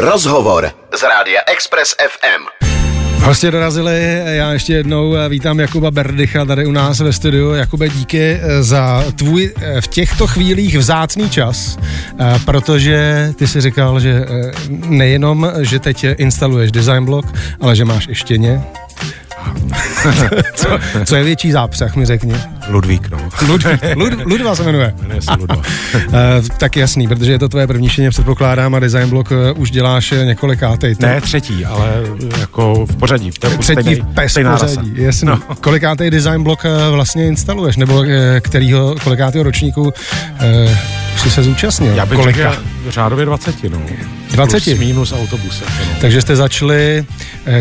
Rozhovor 0.00 0.70
z 0.98 1.02
rádia 1.02 1.40
Express 1.46 1.94
FM. 2.08 2.68
Hostě 3.24 3.50
dorazili, 3.50 4.22
já 4.24 4.52
ještě 4.52 4.72
jednou 4.72 5.14
vítám 5.28 5.60
Jakuba 5.60 5.90
Berdycha 5.90 6.44
tady 6.44 6.66
u 6.66 6.72
nás 6.72 7.00
ve 7.00 7.12
studiu. 7.12 7.50
Jakube, 7.50 7.88
díky 7.88 8.40
za 8.60 9.04
tvůj 9.16 9.54
v 9.80 9.88
těchto 9.88 10.26
chvílích 10.26 10.78
vzácný 10.78 11.30
čas, 11.30 11.78
protože 12.44 13.28
ty 13.36 13.46
si 13.46 13.60
říkal, 13.60 14.00
že 14.00 14.26
nejenom, 14.70 15.52
že 15.60 15.78
teď 15.78 16.04
instaluješ 16.16 16.72
design 16.72 17.04
block, 17.04 17.28
ale 17.60 17.76
že 17.76 17.84
máš 17.84 18.08
i 18.08 18.14
štěně, 18.14 18.62
co, 20.54 20.78
co 21.04 21.16
je 21.16 21.24
větší 21.24 21.52
zápřah, 21.52 21.96
mi 21.96 22.06
řekni. 22.06 22.34
Ludvík, 22.68 23.10
no. 23.10 23.18
Ludvík, 23.46 23.80
Lud, 23.96 24.12
Ludva 24.24 24.56
se 24.56 24.62
jmenuje. 24.62 24.94
Jmenuje 25.02 25.22
se 25.22 25.30
Ludva. 25.38 25.56
uh, 25.56 25.62
tak 26.58 26.76
jasný, 26.76 27.08
protože 27.08 27.32
je 27.32 27.38
to 27.38 27.48
tvoje 27.48 27.66
první 27.66 27.88
šeně, 27.88 28.10
předpokládám, 28.10 28.74
a 28.74 28.78
design 28.78 29.10
block 29.10 29.30
uh, 29.30 29.60
už 29.60 29.70
děláš 29.70 30.14
několikátej. 30.24 30.96
Ne 31.00 31.20
třetí, 31.20 31.64
ale 31.64 32.02
jako 32.40 32.86
v 32.86 32.96
pořadí. 32.96 33.30
V 33.30 33.38
třetí 33.38 33.62
stejný, 33.62 33.94
v 33.94 34.14
pes 34.14 34.34
pořadí, 34.34 34.92
jasný. 34.94 35.28
No. 35.28 35.38
Kolikátej 35.60 36.10
design 36.10 36.42
block 36.42 36.64
uh, 36.64 36.94
vlastně 36.94 37.26
instaluješ, 37.26 37.76
nebo 37.76 38.04
kterýho, 38.40 38.94
kolikátého 39.04 39.44
ročníku 39.44 39.82
uh, 39.82 39.90
už 41.14 41.20
jsi 41.20 41.30
se 41.30 41.42
zúčastnil? 41.42 41.94
Já 41.94 42.06
bych 42.06 42.18
Kolika? 42.18 42.50
řekl 42.50 42.62
řádově 42.88 43.26
20, 43.26 43.64
no. 43.70 43.78
20? 44.32 44.64
Plus 44.64 44.78
minus 44.78 45.12
autobuse. 45.12 45.64
No. 45.64 46.00
Takže 46.00 46.22
jste 46.22 46.36
začali 46.36 47.04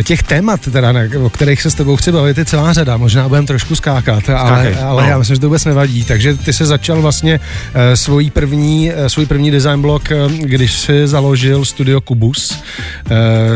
těch 0.03 0.23
témat, 0.23 0.59
teda, 0.71 0.94
o 1.23 1.30
kterých 1.30 1.62
se 1.62 1.71
s 1.71 1.75
tebou 1.75 1.95
chci 1.95 2.12
bavit, 2.12 2.38
je 2.38 2.45
celá 2.45 2.73
řada. 2.73 2.98
Možná 2.98 3.30
budeme 3.30 3.48
trošku 3.48 3.75
skákat, 3.75 4.30
ale, 4.30 4.75
ale 4.75 5.03
no. 5.03 5.09
já 5.09 5.17
myslím, 5.17 5.35
že 5.35 5.41
to 5.41 5.48
vůbec 5.48 5.66
nevadí. 5.66 6.03
Takže 6.03 6.34
ty 6.34 6.53
se 6.53 6.66
začal 6.66 7.02
vlastně 7.02 7.39
uh, 7.39 7.81
svůj 7.94 8.30
první, 8.30 8.91
uh, 8.91 9.08
svůj 9.08 9.25
první 9.25 9.52
design 9.52 9.81
blok, 9.81 10.03
uh, 10.25 10.31
když 10.31 10.80
jsi 10.80 11.08
založil 11.08 11.66
studio 11.66 12.02
Kubus 12.02 12.63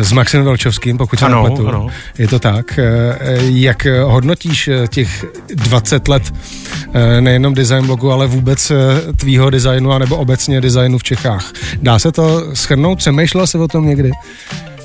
s 0.01 0.11
Maxem 0.11 0.43
Velčovským, 0.43 0.97
pokud 0.97 1.19
se 1.19 1.25
ano, 1.25 1.43
nepletu. 1.43 1.67
Ano. 1.67 1.87
Je 2.17 2.27
to 2.27 2.39
tak. 2.39 2.79
Jak 3.39 3.87
hodnotíš 4.03 4.69
těch 4.87 5.25
20 5.55 6.07
let 6.07 6.33
nejenom 7.19 7.53
design 7.53 7.85
bloku, 7.85 8.11
ale 8.11 8.27
vůbec 8.27 8.71
tvýho 9.15 9.49
designu, 9.49 9.91
anebo 9.91 10.17
obecně 10.17 10.61
designu 10.61 10.97
v 10.97 11.03
Čechách? 11.03 11.53
Dá 11.81 11.99
se 11.99 12.11
to 12.11 12.55
schrnout? 12.55 13.00
Přemýšlel 13.01 13.47
se 13.47 13.57
o 13.57 13.67
tom 13.67 13.87
někdy? 13.87 14.11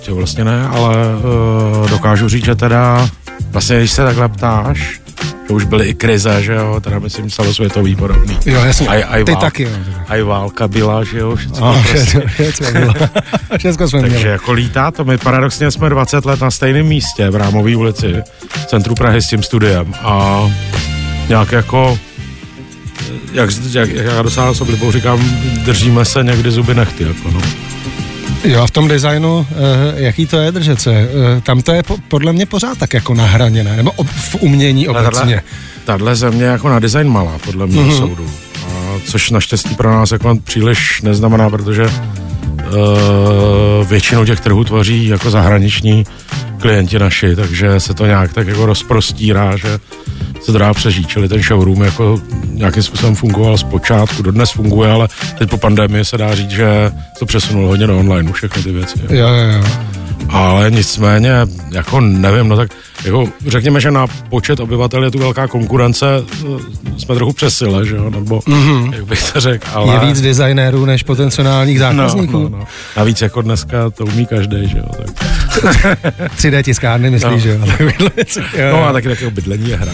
To 0.06 0.14
vlastně 0.14 0.44
ne, 0.44 0.68
ale 0.68 0.96
uh, 0.96 1.90
dokážu 1.90 2.28
říct, 2.28 2.44
že 2.44 2.54
teda 2.54 3.08
vlastně, 3.50 3.78
když 3.78 3.90
se 3.90 4.04
takhle 4.04 4.28
ptáš, 4.28 5.00
to 5.46 5.54
už 5.54 5.64
byly 5.64 5.86
i 5.86 5.94
krize, 5.94 6.42
že 6.42 6.52
jo, 6.52 6.80
teda 6.80 6.98
myslím 6.98 7.30
celosvětový 7.30 7.96
podobný. 7.96 8.38
Jo, 8.46 8.60
jasně, 8.64 8.88
aj, 8.88 9.04
aj 9.08 9.24
Ty 9.24 9.32
válka, 9.32 9.46
taky. 9.46 9.62
Jo. 9.62 9.70
A 10.08 10.16
i 10.16 10.22
válka 10.22 10.68
byla, 10.68 11.04
že 11.04 11.18
jo, 11.18 11.36
všechno 11.36 11.70
oh, 11.70 11.86
prostě. 11.86 12.22
všechno 12.26 12.72
bylo. 12.72 12.94
všechno 13.58 13.88
jsme 13.88 14.00
Takže 14.00 14.16
měli. 14.16 14.30
jako 14.30 14.52
lítá 14.52 14.90
to, 14.90 15.04
my 15.04 15.18
paradoxně 15.18 15.70
jsme 15.70 15.90
20 15.90 16.24
let 16.24 16.40
na 16.40 16.50
stejném 16.50 16.86
místě 16.86 17.30
v 17.30 17.36
Rámové 17.36 17.76
ulici, 17.76 18.22
v 18.62 18.66
centru 18.66 18.94
Prahy 18.94 19.22
s 19.22 19.28
tím 19.28 19.42
studiem 19.42 19.94
a 20.02 20.40
nějak 21.28 21.52
jako 21.52 21.98
jak, 23.32 23.50
jak, 23.70 23.88
jak 23.88 24.06
já 24.06 24.22
dosáhl 24.22 24.54
s 24.54 24.60
oblibou 24.60 24.92
říkám, 24.92 25.20
držíme 25.64 26.04
se 26.04 26.24
někdy 26.24 26.50
zuby 26.50 26.74
nechty, 26.74 27.04
jako 27.04 27.30
no. 27.30 27.65
Jo, 28.44 28.62
a 28.62 28.66
v 28.66 28.70
tom 28.70 28.88
designu, 28.88 29.46
eh, 29.50 29.54
jaký 30.02 30.26
to 30.26 30.38
je 30.38 30.52
držet 30.52 30.80
se? 30.80 30.92
Eh, 30.92 31.40
tam 31.40 31.62
to 31.62 31.72
je 31.72 31.82
podle 32.08 32.32
mě 32.32 32.46
pořád 32.46 32.78
tak 32.78 32.94
jako 32.94 33.14
nahraněné, 33.14 33.76
nebo 33.76 33.92
v 34.06 34.36
umění 34.40 34.88
obecně. 34.88 35.42
Tahle 35.84 36.16
země 36.16 36.44
jako 36.44 36.68
na 36.68 36.78
design 36.78 37.08
malá, 37.08 37.32
podle 37.44 37.66
mě 37.66 37.82
mm-hmm. 37.82 37.98
soudu. 37.98 38.30
A 38.66 39.00
což 39.04 39.30
naštěstí 39.30 39.74
pro 39.74 39.90
nás 39.90 40.12
jako 40.12 40.38
příliš 40.44 41.02
neznamená, 41.02 41.50
protože 41.50 41.86
uh, 41.86 41.92
většinu 43.88 44.24
těch 44.24 44.40
trhů 44.40 44.64
tvoří 44.64 45.06
jako 45.06 45.30
zahraniční 45.30 46.04
klienti 46.60 46.98
naši, 46.98 47.36
takže 47.36 47.80
se 47.80 47.94
to 47.94 48.06
nějak 48.06 48.32
tak 48.32 48.46
jako 48.46 48.66
rozprostírá, 48.66 49.56
že 49.56 49.78
se 50.52 50.58
dá 50.58 50.74
přežít. 50.74 51.08
Čili 51.08 51.28
ten 51.28 51.42
showroom 51.42 51.82
jako 51.82 52.20
nějakým 52.50 52.82
způsobem 52.82 53.14
fungoval 53.14 53.58
zpočátku, 53.58 54.22
dodnes 54.22 54.50
funguje, 54.50 54.90
ale 54.90 55.08
teď 55.38 55.50
po 55.50 55.56
pandemii 55.56 56.04
se 56.04 56.18
dá 56.18 56.34
říct, 56.34 56.50
že 56.50 56.90
to 57.18 57.26
přesunulo 57.26 57.68
hodně 57.68 57.86
do 57.86 57.98
online, 57.98 58.32
všechny 58.32 58.62
ty 58.62 58.72
věci. 58.72 58.98
Jo, 59.10 59.28
jo, 59.28 59.52
jo. 59.52 59.64
Ale 60.28 60.70
nicméně, 60.70 61.32
jako 61.72 62.00
nevím, 62.00 62.48
no 62.48 62.56
tak 62.56 62.70
jako 63.06 63.28
řekněme, 63.46 63.80
že 63.80 63.90
na 63.90 64.06
počet 64.28 64.60
obyvatel 64.60 65.04
je 65.04 65.10
tu 65.10 65.18
velká 65.18 65.48
konkurence, 65.48 66.06
jsme 66.98 67.14
trochu 67.14 67.32
přesile, 67.32 67.86
že 67.86 67.96
jo, 67.96 68.10
nebo 68.10 68.38
mm-hmm. 68.38 68.94
jak 68.94 69.04
bych 69.04 69.32
to 69.32 69.40
řekl, 69.40 69.66
ale... 69.74 69.94
Je 69.94 70.00
víc 70.00 70.20
designérů 70.20 70.84
než 70.84 71.02
potenciálních 71.02 71.78
zákazníků. 71.78 72.32
No, 72.32 72.48
no, 72.48 72.58
no. 72.58 72.64
Navíc 72.96 73.22
jako 73.22 73.42
dneska 73.42 73.90
to 73.90 74.04
umí 74.04 74.26
každý, 74.26 74.68
že 74.68 74.78
jo. 74.78 74.84
Tak. 74.96 75.98
3D 76.38 76.62
tiskárny, 76.62 77.10
myslíš, 77.10 77.32
no. 77.32 77.38
že 77.38 77.50
jo? 77.50 77.60
no 78.72 78.84
a 78.84 78.92
taky 78.92 79.08
takového 79.08 79.30
bydlení 79.30 79.70
je 79.70 79.76
hra. 79.76 79.92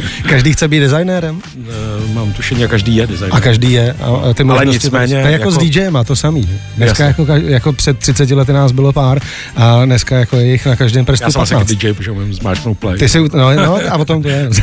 každý 0.28 0.52
chce 0.52 0.68
být 0.68 0.80
designérem? 0.80 1.42
Uh, 1.56 2.14
mám 2.14 2.32
tušení, 2.32 2.68
každý 2.68 2.96
je 2.96 3.06
designér. 3.06 3.36
A 3.36 3.40
každý 3.40 3.72
je. 3.72 3.92
A 3.92 4.34
ty 4.34 4.42
Ale 4.42 4.66
nicméně... 4.66 5.22
To 5.22 5.28
je 5.28 5.32
jako, 5.32 5.44
jako 5.44 5.50
s 5.50 5.58
DJem 5.58 5.96
a 5.96 6.04
to 6.04 6.16
samý. 6.16 6.48
Dneska 6.76 7.04
jako, 7.04 7.26
jako 7.26 7.72
před 7.72 7.98
30 7.98 8.30
lety 8.30 8.52
nás 8.52 8.72
bylo 8.72 8.92
pár 8.92 9.20
a 9.56 9.84
dneska 9.84 10.18
jako 10.18 10.29
je 10.36 10.46
jich 10.46 10.66
na 10.66 10.76
každém 10.76 11.04
prstu 11.04 11.24
Já 11.24 11.30
jsem 11.30 11.40
15. 11.40 11.62
asi 11.62 11.76
DJ, 11.76 11.92
protože 11.92 12.10
umím 12.10 12.34
zmáčknout 12.34 12.78
play. 12.78 12.98
Ty 12.98 13.08
jsi, 13.08 13.18
no, 13.18 13.54
no, 13.54 13.78
a 13.90 13.96
o 13.96 14.04
tom 14.04 14.22
to 14.22 14.28
je. 14.28 14.50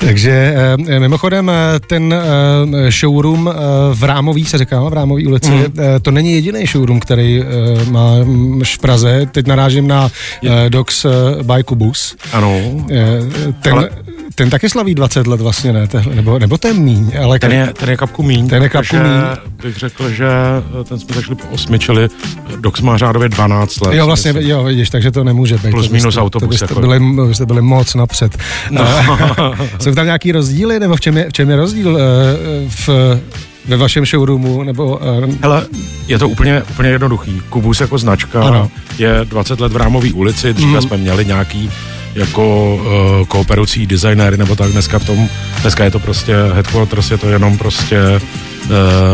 Takže 0.00 0.54
eh, 0.88 1.00
mimochodem 1.00 1.50
eh, 1.50 1.80
ten 1.86 2.14
eh, 2.14 2.90
showroom 2.90 3.54
v 3.94 4.04
Rámový 4.04 4.44
se 4.44 4.58
říká, 4.58 4.82
v 4.82 4.92
Rámový 4.92 5.26
ulici, 5.26 5.50
mm. 5.50 5.74
to 6.02 6.10
není 6.10 6.32
jediný 6.32 6.66
showroom, 6.66 7.00
který 7.00 7.44
má 7.90 8.14
v 8.64 8.78
Praze. 8.78 9.26
Teď 9.32 9.46
narážím 9.46 9.88
na 9.88 10.10
Docs 10.68 11.06
by 11.42 11.64
Kubus. 11.64 12.16
Ano. 12.32 12.60
Ten, 13.62 13.72
ale 13.72 13.90
ten 14.34 14.50
taky 14.50 14.68
slaví 14.68 14.94
20 14.94 15.26
let 15.26 15.40
vlastně, 15.40 15.72
ne? 15.72 15.88
Nebo, 16.14 16.38
nebo 16.38 16.58
ten 16.58 16.78
míň. 16.78 17.12
Ale 17.22 17.38
ten, 17.38 17.52
je, 17.52 17.72
ten 17.78 17.90
je 17.90 17.96
kapku 17.96 18.22
míň. 18.22 18.48
Ten 18.48 18.62
je 18.62 18.68
kapku 18.68 18.96
míň. 18.96 19.12
Bych 19.62 19.76
řekl, 19.76 20.10
že 20.10 20.28
ten 20.84 20.98
jsme 20.98 21.14
začali 21.14 21.34
po 21.34 21.48
osmi, 21.48 21.78
čili 21.78 22.08
Dox 22.60 22.80
má 22.80 22.98
řádově 22.98 23.28
12 23.28 23.80
let. 23.80 23.94
Jo, 23.94 24.06
vlastně, 24.06 24.32
myslím. 24.32 24.50
jo, 24.50 24.64
vidíš, 24.64 24.90
takže 24.90 25.10
to 25.10 25.24
nemůže 25.24 25.58
být. 25.58 25.70
Plus 25.70 25.88
to 25.88 25.92
minus 25.92 26.16
autobus. 26.16 26.46
To 26.46 26.50
byste, 26.50 26.66
jako. 26.70 26.80
byli, 26.80 27.00
byste 27.28 27.46
byli 27.46 27.62
moc 27.62 27.94
napřed. 27.94 28.38
No. 28.70 28.84
Jsou 29.80 29.94
tam 29.94 30.04
nějaký 30.04 30.32
rozdíly, 30.32 30.80
nebo 30.80 30.96
v 30.96 31.00
čem 31.00 31.16
je, 31.16 31.28
v 31.28 31.32
čem 31.32 31.50
je 31.50 31.56
rozdíl 31.56 31.88
uh, 31.88 32.00
v 32.68 32.88
ve 33.66 33.76
vašem 33.76 34.06
showroomu? 34.06 34.62
Nebo. 34.62 35.00
Hele, 35.42 35.66
je 36.06 36.18
to 36.18 36.28
úplně, 36.28 36.62
úplně 36.70 36.88
jednoduchý. 36.88 37.42
Kubus 37.48 37.80
jako 37.80 37.98
značka 37.98 38.42
ano. 38.42 38.70
je 38.98 39.20
20 39.24 39.60
let 39.60 39.72
v 39.72 39.76
Rámové 39.76 40.12
ulici, 40.12 40.54
dříve 40.54 40.80
mm. 40.80 40.82
jsme 40.82 40.96
měli 40.96 41.24
nějaký 41.24 41.70
jako 42.14 42.74
uh, 42.74 43.26
kooperující 43.26 43.86
designéry 43.86 44.36
nebo 44.36 44.56
tak 44.56 44.70
dneska 44.72 44.98
v 44.98 45.06
tom, 45.06 45.28
dneska 45.60 45.84
je 45.84 45.90
to 45.90 45.98
prostě 45.98 46.34
headquarters, 46.52 47.10
je 47.10 47.18
to 47.18 47.28
jenom 47.28 47.58
prostě 47.58 48.20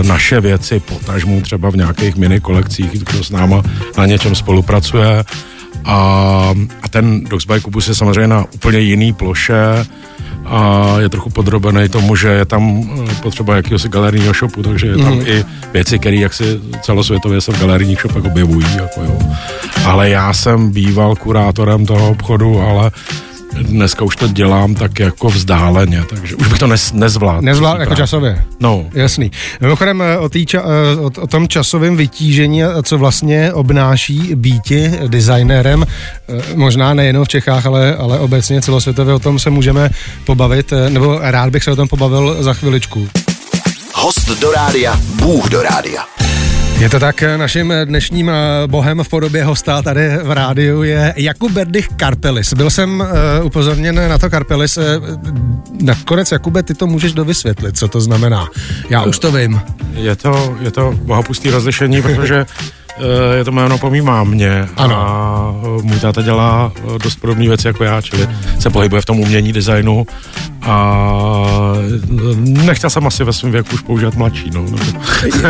naše 0.02 0.40
věci, 0.40 0.80
potažmu 0.80 1.40
třeba 1.40 1.70
v 1.70 1.76
nějakých 1.76 2.16
mini 2.16 2.40
kolekcích, 2.40 2.90
kdo 2.90 3.24
s 3.24 3.30
náma 3.30 3.62
na 3.98 4.06
něčem 4.06 4.34
spolupracuje 4.34 5.24
a, 5.84 6.54
a 6.82 6.88
ten 6.88 7.24
Dogs 7.24 7.46
by 7.46 7.60
Kubus 7.60 7.88
je 7.88 7.94
samozřejmě 7.94 8.26
na 8.26 8.44
úplně 8.54 8.78
jiný 8.78 9.12
ploše, 9.12 9.86
a 10.48 10.94
je 11.00 11.08
trochu 11.08 11.30
podrobený 11.30 11.88
tomu, 11.88 12.16
že 12.16 12.28
je 12.28 12.44
tam 12.44 12.90
eh, 13.10 13.14
potřeba 13.22 13.56
jakýhosi 13.56 13.88
galerijního 13.88 14.34
shopu, 14.34 14.62
takže 14.62 14.86
je 14.86 14.96
tam 14.96 15.14
mm. 15.14 15.24
i 15.26 15.44
věci, 15.72 15.98
které 15.98 16.16
jak 16.16 16.34
si 16.34 16.60
celosvětově 16.82 17.40
se 17.40 17.52
v 17.52 17.60
galerijních 17.60 18.00
shopech 18.00 18.24
objevují. 18.24 18.66
Jako 18.76 19.02
jo. 19.02 19.18
Ale 19.84 20.10
já 20.10 20.32
jsem 20.32 20.70
býval 20.70 21.16
kurátorem 21.16 21.86
toho 21.86 22.10
obchodu, 22.10 22.60
ale 22.60 22.90
dneska 23.62 24.04
už 24.04 24.16
to 24.16 24.28
dělám 24.28 24.74
tak 24.74 24.98
jako 24.98 25.28
vzdáleně, 25.28 26.04
takže 26.10 26.36
už 26.36 26.46
bych 26.48 26.58
to 26.58 26.66
nez, 26.66 26.92
nezvládl. 26.92 27.42
Nezvládl 27.42 27.80
jako 27.80 27.94
časově? 27.94 28.44
No. 28.60 28.86
Jasný. 28.94 29.30
Mimochodem 29.60 30.02
eh, 30.02 30.18
o, 30.18 30.28
ča, 30.28 30.62
eh, 30.62 30.96
o, 30.96 31.10
o 31.20 31.26
tom 31.26 31.48
časovém 31.48 31.96
vytížení, 31.96 32.62
co 32.82 32.98
vlastně 32.98 33.52
obnáší 33.52 34.34
býti 34.34 34.92
designérem, 35.06 35.84
eh, 36.28 36.42
možná 36.54 36.94
nejenom 36.94 37.24
v 37.24 37.28
Čechách, 37.28 37.66
ale, 37.66 37.96
ale 37.96 38.18
obecně 38.18 38.62
celosvětově 38.62 39.14
o 39.14 39.18
tom 39.18 39.38
se 39.38 39.50
můžeme 39.50 39.90
pobavit, 40.24 40.72
nebo 40.88 41.18
rád 41.20 41.50
bych 41.50 41.64
se 41.64 41.70
o 41.70 41.76
tom 41.76 41.88
pobavil 41.88 42.36
za 42.40 42.54
chviličku. 42.54 43.08
Host 43.94 44.40
do 44.40 44.52
rádia, 44.52 45.00
Bůh 45.14 45.48
do 45.48 45.62
rádia. 45.62 46.17
Je 46.78 46.88
to 46.88 47.00
tak, 47.00 47.22
naším 47.36 47.74
dnešním 47.84 48.30
bohem 48.66 49.00
v 49.04 49.08
podobě 49.08 49.44
hosta 49.44 49.82
tady 49.82 50.10
v 50.22 50.30
rádiu 50.30 50.82
je 50.82 51.14
Jakub 51.16 51.52
Berdych 51.52 51.88
Karpelis. 51.88 52.54
Byl 52.54 52.70
jsem 52.70 53.00
uh, 53.00 53.46
upozorněn 53.46 53.94
na 54.08 54.18
to 54.18 54.30
Karpelis. 54.30 54.76
Uh, 54.76 54.84
nakonec, 55.82 56.32
Jakube, 56.32 56.62
ty 56.62 56.74
to 56.74 56.86
můžeš 56.86 57.12
dovysvětlit, 57.12 57.78
co 57.78 57.88
to 57.88 58.00
znamená. 58.00 58.48
Já 58.90 59.02
už 59.02 59.18
to 59.18 59.32
vím. 59.32 59.60
Je 59.92 60.16
to, 60.16 60.56
je 60.60 60.70
to 60.70 60.94
bohapustý 61.02 61.50
rozlišení, 61.50 62.02
protože 62.02 62.46
je 63.34 63.44
to 63.44 63.52
jméno 63.52 63.78
po 63.78 63.90
mý 63.90 64.00
mámě 64.00 64.68
ano. 64.76 64.96
a 64.96 65.52
můj 65.82 66.00
táta 66.00 66.22
dělá 66.22 66.72
dost 67.02 67.16
podobné 67.16 67.48
věci 67.48 67.66
jako 67.66 67.84
já, 67.84 68.00
čili 68.00 68.28
se 68.58 68.70
pohybuje 68.70 69.02
v 69.02 69.04
tom 69.04 69.20
umění 69.20 69.52
designu 69.52 70.06
a 70.62 71.12
nechtěl 72.38 72.90
jsem 72.90 73.06
asi 73.06 73.24
ve 73.24 73.32
svém 73.32 73.52
věku 73.52 73.74
už 73.74 73.80
používat 73.80 74.14
mladší. 74.14 74.50
No. 74.54 74.64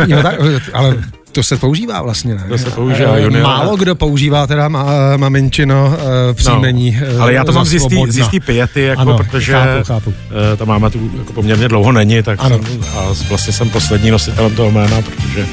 jo, 0.07 0.23
tak, 0.23 0.35
ale 0.73 0.95
to 1.39 1.43
se 1.43 1.57
používá 1.57 2.01
vlastně, 2.01 2.35
ne? 2.35 2.45
To 2.49 2.57
se 2.57 2.69
používá, 2.69 3.11
uh, 3.11 3.17
junior. 3.17 3.43
Málo 3.43 3.75
kdo 3.75 3.95
používá 3.95 4.47
teda 4.47 4.69
ma, 4.69 4.85
maminčino 5.17 5.87
uh, 5.87 6.33
příjmení. 6.33 6.97
No, 7.17 7.23
ale 7.23 7.33
já 7.33 7.43
to 7.43 7.51
mám 7.51 7.65
z 7.65 7.73
jistý, 7.73 7.95
z 8.07 8.17
jistý 8.17 8.39
pěty, 8.39 8.81
jako, 8.81 9.01
ano, 9.01 9.17
protože 9.17 9.53
chápu, 9.53 9.83
chápu. 9.83 10.13
Ta 10.57 10.65
máma 10.65 10.89
tu 10.89 11.11
jako 11.17 11.33
poměrně 11.33 11.67
dlouho 11.67 11.91
není, 11.91 12.23
tak 12.23 12.39
ano. 12.41 12.59
Jsem, 12.63 12.81
a 12.97 13.05
vlastně 13.29 13.53
jsem 13.53 13.69
poslední 13.69 14.11
nositelem 14.11 14.55
toho 14.55 14.71
jména, 14.71 15.01
protože 15.01 15.45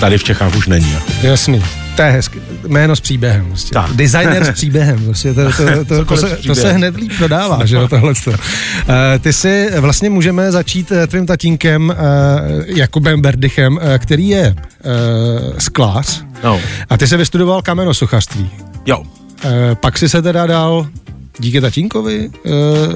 tady 0.00 0.18
v 0.18 0.24
Čechách 0.24 0.56
už 0.56 0.66
není. 0.66 0.92
Jako. 0.92 1.26
Jasný. 1.26 1.62
To 1.96 2.02
je 2.02 2.10
hezky. 2.10 2.42
Jméno 2.68 2.96
s 2.96 3.00
příběhem. 3.00 3.46
Prostě. 3.46 3.74
Tak. 3.74 3.90
Designer 3.90 4.44
s 4.44 4.50
příběhem. 4.50 5.04
Prostě. 5.04 5.34
To, 5.34 5.52
to, 5.52 5.64
to, 5.66 5.84
to, 5.84 6.04
to, 6.04 6.16
se, 6.16 6.36
to 6.46 6.54
se 6.54 6.72
hned 6.72 6.96
líp 6.96 7.12
dodává, 7.20 7.66
že 7.66 7.76
jo, 7.76 7.88
tohle. 7.88 8.12
Uh, 8.26 8.34
ty 9.20 9.32
si 9.32 9.70
vlastně 9.80 10.10
můžeme 10.10 10.52
začít 10.52 10.90
uh, 10.90 11.06
tvým 11.06 11.26
tatínkem 11.26 11.88
uh, 11.88 11.96
Jakubem 12.66 13.20
Berdychem, 13.20 13.76
uh, 13.76 13.80
který 13.98 14.28
je 14.28 14.54
uh, 14.54 15.58
sklář. 15.58 16.24
No. 16.44 16.60
A 16.90 16.96
ty 16.96 17.06
se 17.06 17.16
vystudoval 17.16 17.62
kamenosuchařství. 17.62 18.50
Jo. 18.86 18.98
Uh, 18.98 19.06
pak 19.80 19.98
si 19.98 20.08
se 20.08 20.22
teda 20.22 20.46
dal 20.46 20.86
díky 21.38 21.60
tatínkovi 21.60 22.30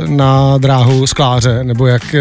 na 0.06 0.58
dráhu 0.58 1.06
skláře, 1.06 1.64
nebo 1.64 1.86
jak, 1.86 2.14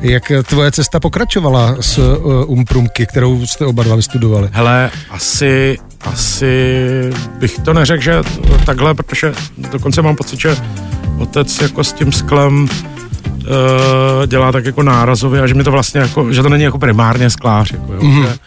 jak 0.00 0.32
tvoje 0.46 0.72
cesta 0.72 1.00
pokračovala 1.00 1.76
s 1.80 2.18
Umprumky, 2.46 3.06
kterou 3.06 3.46
jste 3.46 3.66
oba 3.66 3.82
dva 3.82 3.96
vystudovali? 3.96 4.48
Hele, 4.52 4.90
asi 5.10 5.78
asi 6.04 6.80
bych 7.38 7.58
to 7.58 7.72
neřekl, 7.72 8.02
že 8.02 8.22
takhle, 8.66 8.94
protože 8.94 9.32
dokonce 9.70 10.02
mám 10.02 10.16
pocit, 10.16 10.40
že 10.40 10.56
otec 11.18 11.60
jako 11.60 11.84
s 11.84 11.92
tím 11.92 12.12
sklem 12.12 12.68
dělá 14.26 14.52
tak 14.52 14.64
jako 14.64 14.82
nárazově 14.82 15.42
a 15.42 15.46
že 15.46 15.54
mi 15.54 15.64
to 15.64 15.70
vlastně 15.70 16.00
jako, 16.00 16.32
že 16.32 16.42
to 16.42 16.48
není 16.48 16.64
jako 16.64 16.78
primárně 16.78 17.30
sklář, 17.30 17.72
jako 17.72 17.92
jo, 17.92 18.00
mm-hmm. 18.00 18.22
že, 18.22 18.38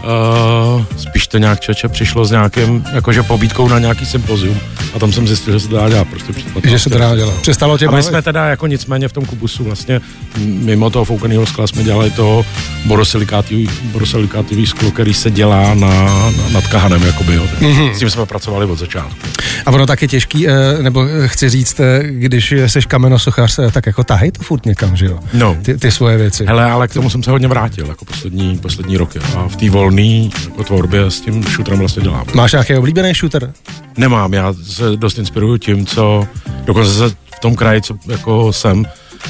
Uh, 0.00 0.84
spíš 0.96 1.26
to 1.26 1.38
nějak 1.38 1.60
čeče 1.60 1.88
přišlo 1.88 2.24
s 2.24 2.30
nějakým, 2.30 2.84
jakože 2.92 3.22
pobídkou 3.22 3.68
na 3.68 3.78
nějaký 3.78 4.06
sympozium 4.06 4.60
a 4.94 4.98
tam 4.98 5.12
jsem 5.12 5.28
zjistil, 5.28 5.52
že 5.52 5.60
se 5.60 5.68
to 5.68 5.76
dá 5.76 5.88
dělat 5.88 6.08
prostě 6.08 6.32
Že 6.64 6.78
se 6.78 6.90
to 6.90 6.98
dá 6.98 7.16
dělat. 7.16 7.34
Přestalo 7.40 7.78
tě 7.78 7.86
A 7.86 7.90
my 7.90 8.02
jsme 8.02 8.22
teda 8.22 8.46
jako 8.46 8.66
nicméně 8.66 9.08
v 9.08 9.12
tom 9.12 9.24
kubusu 9.24 9.64
vlastně 9.64 10.00
mimo 10.44 10.90
toho 10.90 11.04
foukaného 11.04 11.46
skla 11.46 11.66
jsme 11.66 11.84
dělali 11.84 12.10
to 12.10 12.44
borosilikátový 12.84 14.66
sklo, 14.66 14.90
který 14.90 15.14
se 15.14 15.30
dělá 15.30 15.74
na, 15.74 16.04
na, 16.04 16.32
nad 16.52 16.66
kahanem, 16.66 17.02
jakoby, 17.02 17.34
jo. 17.34 17.46
Mm-hmm. 17.60 17.92
S 17.92 17.98
tím 17.98 18.10
jsme 18.10 18.26
pracovali 18.26 18.66
od 18.66 18.78
začátku. 18.78 19.26
A 19.66 19.70
ono 19.70 19.86
tak 19.86 20.02
je 20.02 20.08
těžký, 20.08 20.48
eh, 20.48 20.52
nebo 20.82 21.06
chci 21.26 21.48
říct, 21.48 21.80
eh, 21.80 22.02
když 22.02 22.52
jsi 22.52 22.80
kamenosochař, 22.80 23.60
tak 23.72 23.86
jako 23.86 24.04
tahej 24.04 24.30
to 24.32 24.42
furt 24.42 24.66
někam, 24.66 24.96
že 24.96 25.06
jo? 25.06 25.18
No. 25.34 25.56
Ty, 25.62 25.78
ty 25.78 25.90
svoje 25.90 26.16
věci. 26.16 26.46
Hele, 26.46 26.64
ale 26.70 26.88
k 26.88 26.94
tomu 26.94 27.10
jsem 27.10 27.22
se 27.22 27.30
hodně 27.30 27.48
vrátil, 27.48 27.86
jako 27.86 28.04
poslední, 28.04 28.58
poslední 28.58 28.96
roky. 28.96 29.18
A 29.36 29.48
v 29.48 29.56
té 29.56 29.70
volné 29.90 30.30
jako 30.48 30.64
tvorbě 30.64 31.10
s 31.10 31.20
tím 31.20 31.42
shooterem 31.42 31.78
vlastně 31.78 32.02
dělám. 32.02 32.26
Máš 32.34 32.52
nějaký 32.52 32.74
oblíbený 32.74 33.12
shooter? 33.12 33.52
Nemám, 33.96 34.34
já 34.34 34.54
se 34.62 34.96
dost 34.96 35.18
inspiruju 35.18 35.58
tím, 35.58 35.86
co 35.86 36.28
dokonce 36.64 36.94
se 36.94 37.08
v 37.08 37.40
tom 37.40 37.56
kraji, 37.56 37.82
co 37.82 37.94
jako 38.08 38.52
jsem, 38.52 38.86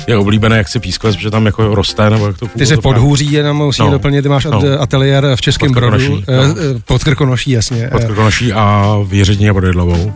je 0.07 0.17
oblíbené, 0.17 0.57
jak 0.57 0.69
se 0.69 0.81
pískles, 0.81 1.17
protože 1.17 1.31
tam 1.31 1.47
jako 1.47 1.75
roste, 1.75 2.11
nebo 2.11 2.27
jak 2.27 2.39
to 2.39 2.47
funguje. 2.47 2.67
Ty 2.67 2.75
jsi 2.75 2.81
podhůří, 2.81 3.33
jenom 3.33 3.57
musí 3.57 3.83
no, 3.83 3.91
doplnit, 3.91 4.23
ty 4.23 4.29
máš 4.29 4.45
no. 4.45 4.63
ateliér 4.79 5.37
v 5.37 5.41
Českém 5.41 5.73
Brodu, 5.73 6.17
no. 6.17 6.23
Eh, 6.29 6.81
pod 6.85 7.05
Krkonoší, 7.05 7.51
jasně. 7.51 7.89
Pod 7.93 8.05
Krkonoší 8.05 8.53
a 8.53 8.97
v 9.05 9.15
Jiřině 9.15 9.51
a 9.51 9.53
Bodidlovou. 9.53 10.13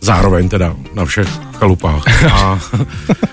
Zároveň 0.00 0.48
teda 0.48 0.74
na 0.94 1.04
všech 1.04 1.28
chalupách. 1.58 2.24
A 2.32 2.60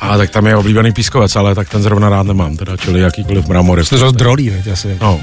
A 0.00 0.16
tak 0.16 0.30
tam 0.30 0.46
je 0.46 0.56
oblíbený 0.56 0.92
pískovec, 0.92 1.36
ale 1.36 1.54
tak 1.54 1.68
ten 1.68 1.82
zrovna 1.82 2.08
rád 2.08 2.26
nemám, 2.26 2.56
teda, 2.56 2.76
čili 2.76 3.00
jakýkoliv 3.00 3.48
mramor. 3.48 3.84
Jste 3.84 3.98
to 3.98 4.10
drolí, 4.10 4.50
veď 4.50 4.66
asi. 4.66 4.96
No. 5.00 5.20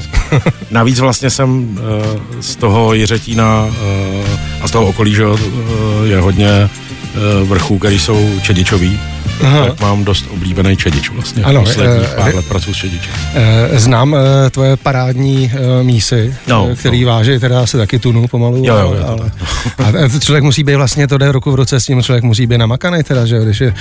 Navíc 0.72 1.00
vlastně 1.00 1.30
jsem 1.30 1.70
uh, 1.70 2.42
z 2.42 2.56
toho 2.56 2.94
Jiřetína 2.94 3.66
uh, 3.66 3.74
a 4.62 4.68
z 4.68 4.72
toho 4.72 4.86
okolí, 4.86 5.16
že 5.16 5.26
uh, 5.26 5.40
je 6.04 6.20
hodně 6.20 6.70
uh, 7.42 7.50
vrchů, 7.50 7.80
který 7.80 8.00
jsou 8.00 8.40
čedičový. 8.42 9.00
Aha. 9.44 9.66
tak 9.66 9.80
mám 9.82 10.06
dost 10.06 10.26
oblíbený 10.34 10.78
čedič 10.78 11.10
vlastně. 11.10 11.44
Ano, 11.44 11.60
Posledních 11.60 12.10
pár 12.10 12.36
let 12.36 12.46
pracuji 12.46 12.74
s 12.74 12.78
čedičem. 12.78 13.14
Znám 13.72 14.16
tvoje 14.52 14.78
parádní 14.78 15.52
mísy, 15.82 16.36
no, 16.48 16.70
který 16.76 17.02
no. 17.02 17.08
váží 17.08 17.40
teda 17.40 17.66
se 17.66 17.78
taky 17.78 18.00
tunu 18.00 18.28
pomalu. 18.28 18.64
Jo, 18.66 18.76
jo, 18.76 19.06
ale, 19.08 19.32
ale, 19.86 20.04
a 20.04 20.20
člověk 20.20 20.44
musí 20.44 20.64
být 20.64 20.76
vlastně, 20.76 21.08
to 21.08 21.18
jde 21.18 21.32
ruku 21.32 21.52
v 21.52 21.56
ruce 21.56 21.80
s 21.80 21.86
tím, 21.86 22.04
člověk 22.04 22.24
musí 22.24 22.48
být 22.48 22.58
namakaný 22.58 23.04
teda, 23.04 23.26
že 23.26 23.40
když 23.40 23.60
je 23.60 23.74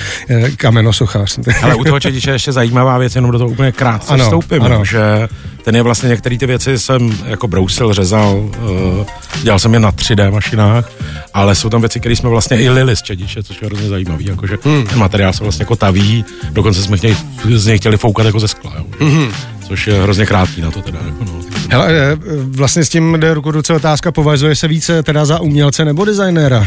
kamenosuchař. 0.56 1.38
Ale 1.62 1.74
u 1.74 1.84
toho 1.84 2.00
čediče 2.00 2.30
ještě 2.30 2.52
zajímavá 2.52 2.98
věc, 2.98 3.14
jenom 3.14 3.30
do 3.30 3.38
toho 3.38 3.50
úplně 3.50 3.72
krátce 3.72 4.12
ano, 4.12 4.24
vstoupím, 4.24 4.62
ano. 4.62 4.84
že 4.84 5.28
ten 5.66 5.76
je 5.76 5.82
vlastně, 5.82 6.08
některé 6.08 6.38
ty 6.38 6.46
věci 6.46 6.78
jsem 6.78 7.18
jako 7.26 7.48
brousil, 7.48 7.92
řezal, 7.92 8.36
uh, 8.36 9.06
dělal 9.42 9.58
jsem 9.58 9.74
je 9.74 9.80
na 9.80 9.92
3D 9.92 10.32
mašinách, 10.32 10.90
ale 11.34 11.54
jsou 11.54 11.70
tam 11.70 11.80
věci, 11.80 12.00
které 12.00 12.16
jsme 12.16 12.30
vlastně 12.30 12.62
i 12.62 12.70
lili 12.70 12.96
z 12.96 13.02
čediče, 13.02 13.42
což 13.42 13.62
je 13.62 13.66
hrozně 13.66 13.88
zajímavý, 13.88 14.26
jakože 14.26 14.58
hmm. 14.64 14.86
ten 14.86 14.98
materiál 14.98 15.32
se 15.32 15.42
vlastně 15.42 15.62
jako 15.62 15.76
taví, 15.76 16.24
dokonce 16.50 16.82
jsme 16.82 16.96
chtěli, 16.96 17.16
z 17.54 17.66
něj 17.66 17.78
chtěli 17.78 17.96
foukat 17.96 18.26
jako 18.26 18.40
ze 18.40 18.48
skla, 18.48 18.72
jo. 18.76 18.84
Hmm. 19.00 19.32
Což 19.68 19.86
je 19.86 20.02
hrozně 20.02 20.26
krátký 20.26 20.60
na 20.60 20.70
to 20.70 20.82
teda. 20.82 20.98
Jako 21.06 21.24
no. 21.24 21.40
Hele, 21.70 21.88
eh, 21.92 22.16
vlastně 22.42 22.84
s 22.84 22.88
tím 22.88 23.20
jde 23.20 23.34
ruku 23.34 23.50
ruce 23.50 23.74
otázka, 23.74 24.12
považuje 24.12 24.56
se 24.56 24.68
více 24.68 25.02
teda 25.02 25.24
za 25.24 25.40
umělce 25.40 25.84
nebo 25.84 26.04
designéra? 26.04 26.66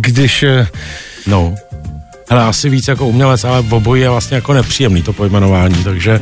Když... 0.00 0.42
Eh, 0.42 0.66
no, 1.26 1.54
hele, 2.32 2.44
asi 2.44 2.68
víc 2.68 2.88
jako 2.88 3.06
umělec, 3.06 3.44
ale 3.44 3.62
v 3.62 3.74
obojí 3.74 4.02
je 4.02 4.10
vlastně 4.10 4.34
jako 4.34 4.52
nepříjemný 4.52 5.02
to 5.02 5.12
pojmenování, 5.12 5.84
takže... 5.84 6.20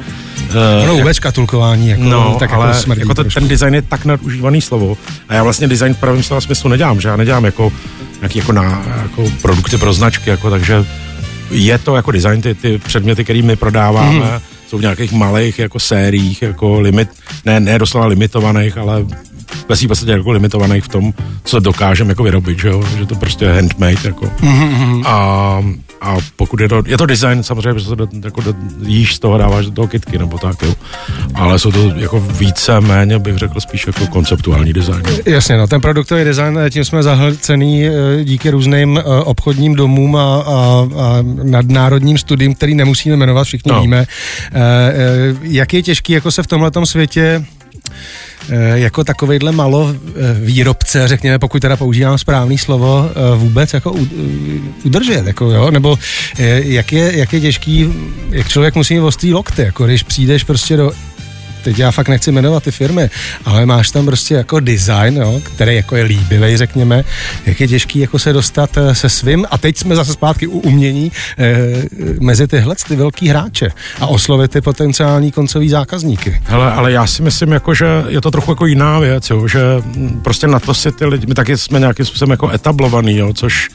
Uh, 0.49 0.87
no 0.87 0.95
vůbec 0.97 1.17
škatulkování, 1.17 1.89
jako, 1.89 2.03
no, 2.03 2.37
tak 2.39 2.51
jako 2.51 2.63
ale 2.63 2.71
jako, 2.71 2.83
smrdí 2.83 3.01
jako 3.01 3.15
to, 3.15 3.25
ten 3.25 3.49
design 3.49 3.75
je 3.75 3.83
tak 3.83 4.05
nadužívaný 4.05 4.61
slovo 4.61 4.97
a 5.29 5.35
já 5.35 5.43
vlastně 5.43 5.69
design 5.69 5.95
v 5.95 5.99
pravém 5.99 6.23
slova 6.23 6.41
smyslu 6.41 6.71
nedělám, 6.71 7.01
že 7.01 7.09
já 7.09 7.17
nedělám 7.17 7.45
jako 7.45 7.73
nějaký 8.21 8.39
jako, 8.39 8.53
na, 8.53 8.83
jako 9.03 9.33
produkty 9.43 9.79
pro 9.79 9.93
značky, 9.93 10.31
jako, 10.31 10.51
takže 10.51 10.85
je 11.51 11.79
to 11.79 11.97
jako 11.97 12.11
design, 12.11 12.43
ty, 12.43 12.55
ty 12.55 12.79
předměty, 12.79 13.25
které 13.25 13.43
my 13.43 13.57
prodáváme, 13.57 14.13
mm. 14.13 14.41
jsou 14.67 14.79
v 14.79 14.81
nějakých 14.81 15.13
malých 15.13 15.59
jako 15.59 15.81
sériích, 15.81 16.43
jako 16.43 16.81
limit, 16.81 17.09
ne, 17.45 17.61
ne 17.61 17.79
doslova 17.79 18.07
limitovaných, 18.07 18.79
ale 18.79 19.05
ve 19.69 19.77
svým 19.77 19.89
podstatě 19.89 20.13
jako 20.13 20.31
limitovaných 20.31 20.85
v 20.85 20.89
tom, 20.89 21.13
co 21.45 21.61
dokážeme 21.61 22.11
jako 22.11 22.23
vyrobit, 22.23 22.61
že, 22.61 22.69
jo? 22.69 22.85
že 22.99 23.07
to 23.07 23.15
prostě 23.15 23.45
je 23.45 23.53
handmade. 23.53 23.97
Jako. 24.05 24.27
Mm-hmm. 24.27 25.03
A, 25.07 25.63
a 26.01 26.17
pokud 26.37 26.61
je 26.61 26.69
to, 26.69 26.83
je 26.87 26.99
to 26.99 27.07
design, 27.07 27.43
samozřejmě, 27.43 27.81
že 27.81 27.87
to 27.87 28.09
jako 28.25 28.43
jíš 28.87 29.15
z 29.15 29.19
toho, 29.19 29.39
dáváš 29.39 29.67
do 29.67 29.73
toho 29.73 29.89
kitky 29.89 30.19
nebo 30.19 30.39
tak, 30.39 30.63
jo. 30.63 30.75
ale 31.35 31.59
jsou 31.59 31.73
to 31.73 31.93
jako 31.97 32.21
více 32.21 32.81
méně, 32.81 33.19
bych 33.19 33.37
řekl, 33.37 33.61
spíš 33.61 33.87
jako 33.87 34.07
konceptuální 34.07 34.73
design. 34.73 35.03
Jasně, 35.27 35.57
no 35.57 35.67
ten 35.67 35.81
produktový 35.81 36.25
design, 36.25 36.59
eh, 36.59 36.71
tím 36.71 36.85
jsme 36.85 37.03
zahlcený 37.03 37.87
eh, 37.87 37.93
díky 38.25 38.51
různým 38.51 38.99
eh, 38.99 39.03
obchodním 39.03 39.75
domům 39.75 40.17
a, 40.17 40.21
a, 40.21 40.89
a 40.97 41.19
nadnárodním 41.43 42.19
studiím, 42.19 42.55
který 42.55 42.75
nemusíme 42.75 43.17
jmenovat, 43.17 43.45
všichni 43.45 43.73
no. 43.73 43.81
víme. 43.81 44.07
Jak 45.43 45.75
je 45.75 45.83
těžký 45.83 46.13
jako 46.13 46.31
se 46.31 46.43
v 46.43 46.47
tomhle 46.47 46.71
světě 46.85 47.45
jako 48.75 49.05
takovejhle 49.05 49.53
malo 49.53 49.95
eh, 49.95 50.35
výrobce, 50.41 51.09
řekněme, 51.09 51.39
pokud 51.39 51.63
teda 51.63 51.77
používám 51.77 52.19
správný 52.19 52.59
slovo, 52.59 53.11
eh, 53.11 53.37
vůbec 53.37 53.73
jako 53.75 53.95
udržet, 54.85 55.27
jako 55.27 55.51
jo, 55.51 55.71
nebo 55.71 55.99
jak 56.63 56.93
je, 56.93 57.19
jak 57.19 57.33
je 57.33 57.41
těžký, 57.41 57.95
jak 58.31 58.49
člověk 58.49 58.75
musí 58.75 59.01
ostrý 59.01 59.33
lokty, 59.33 59.63
jako 59.63 59.87
když 59.87 60.03
přijdeš 60.03 60.45
prostě 60.45 60.77
do 60.77 60.93
teď 61.63 61.79
já 61.79 61.91
fakt 61.91 62.09
nechci 62.09 62.33
jmenovat 62.33 62.63
ty 62.63 62.71
firmy, 62.71 63.11
ale 63.45 63.67
máš 63.67 63.91
tam 63.91 64.07
prostě 64.07 64.35
jako 64.35 64.61
design, 64.61 65.17
jo, 65.17 65.41
který 65.45 65.77
jako 65.77 65.97
je 65.97 66.05
líbivý, 66.05 66.57
řekněme, 66.57 67.05
jak 67.47 67.61
je 67.61 67.69
těžký 67.69 67.99
jako 67.99 68.19
se 68.19 68.33
dostat 68.33 68.77
eh, 68.77 68.95
se 68.95 69.09
svým 69.09 69.47
a 69.51 69.59
teď 69.59 69.77
jsme 69.77 69.97
zase 69.97 70.13
zpátky 70.13 70.47
u 70.47 70.59
umění 70.59 71.13
e, 71.39 71.57
mezi 72.21 72.47
tyhle 72.47 72.75
ty 72.89 72.97
velký 72.97 73.29
hráče 73.29 73.69
a 74.01 74.07
oslovit 74.07 74.51
ty 74.51 74.61
potenciální 74.61 75.33
koncový 75.33 75.69
zákazníky. 75.69 76.43
Hele, 76.45 76.73
ale 76.73 76.93
já 76.93 77.07
si 77.07 77.23
myslím, 77.23 77.53
jako, 77.53 77.75
že 77.75 77.87
je 78.09 78.21
to 78.21 78.31
trochu 78.31 78.51
jako 78.51 78.67
jiná 78.67 78.99
věc, 78.99 79.31
jo, 79.31 79.49
že 79.49 79.61
prostě 80.23 80.47
na 80.47 80.61
to 80.61 80.75
si 80.75 80.93
ty 80.93 81.05
lidi, 81.07 81.27
my 81.27 81.35
taky 81.35 81.59
jsme 81.59 81.81
nějakým 81.81 82.07
způsobem 82.07 82.31
jako 82.31 82.51
etablovaný, 82.51 83.17
jo, 83.17 83.33
což 83.33 83.69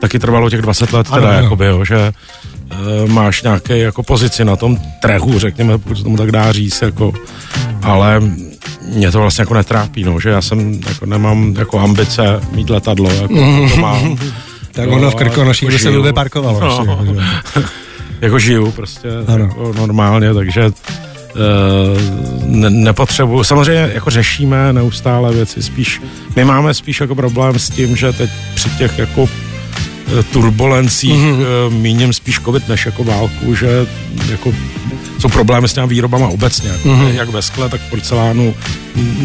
taky 0.00 0.18
trvalo 0.18 0.50
těch 0.50 0.62
20 0.62 0.92
let 0.92 1.10
teda, 1.14 1.28
ano, 1.28 1.42
jakoby, 1.42 1.66
jo, 1.66 1.84
že 1.84 2.12
máš 3.06 3.42
nějaké 3.42 3.78
jako 3.78 4.02
pozici 4.02 4.44
na 4.44 4.56
tom 4.56 4.78
trhu, 5.00 5.38
řekněme, 5.38 5.78
pokud 5.78 5.98
se 5.98 6.04
tomu 6.04 6.16
tak 6.16 6.32
dá 6.32 6.52
říct, 6.52 6.82
jako, 6.82 7.12
ale 7.82 8.22
mě 8.94 9.10
to 9.10 9.20
vlastně 9.20 9.42
jako 9.42 9.54
netrápí, 9.54 10.04
no, 10.04 10.20
že 10.20 10.28
já 10.28 10.42
jsem, 10.42 10.80
jako 10.88 11.06
nemám 11.06 11.54
jako 11.58 11.78
ambice 11.78 12.40
mít 12.52 12.70
letadlo, 12.70 13.10
jako 13.12 13.34
to 13.70 13.76
mám. 13.80 14.18
tak 14.72 14.88
no, 14.88 14.96
ono 14.96 15.10
v 15.10 15.14
Krkonoších 15.14 15.68
by 15.68 15.78
se 15.78 15.90
blbě 15.90 16.12
parkovalo. 16.12 16.84
No. 16.84 17.06
jako 18.20 18.38
žiju 18.38 18.70
prostě 18.70 19.08
jako 19.38 19.72
normálně, 19.72 20.34
takže 20.34 20.70
ne, 22.46 22.70
nepotřebuji, 22.70 23.44
samozřejmě 23.44 23.90
jako 23.94 24.10
řešíme 24.10 24.72
neustále 24.72 25.32
věci, 25.32 25.62
spíš, 25.62 26.02
my 26.36 26.44
máme 26.44 26.74
spíš 26.74 27.00
jako 27.00 27.14
problém 27.14 27.58
s 27.58 27.70
tím, 27.70 27.96
že 27.96 28.12
teď 28.12 28.30
při 28.54 28.70
těch 28.70 28.98
jako 28.98 29.28
turbulencích 30.32 31.12
mm-hmm. 31.12 31.70
míním 31.70 32.12
spíš 32.12 32.40
covid 32.40 32.68
než 32.68 32.86
jako 32.86 33.04
válku, 33.04 33.54
že 33.54 33.86
jako 34.30 34.52
jsou 35.18 35.28
problémy 35.28 35.68
s 35.68 35.72
těmi 35.72 35.86
výrobama 35.86 36.28
obecně, 36.28 36.68
jako, 36.68 36.88
mm-hmm. 36.88 37.14
jak 37.14 37.28
ve 37.28 37.42
skle, 37.42 37.68
tak 37.68 37.80
v 37.80 37.90
porcelánu, 37.90 38.54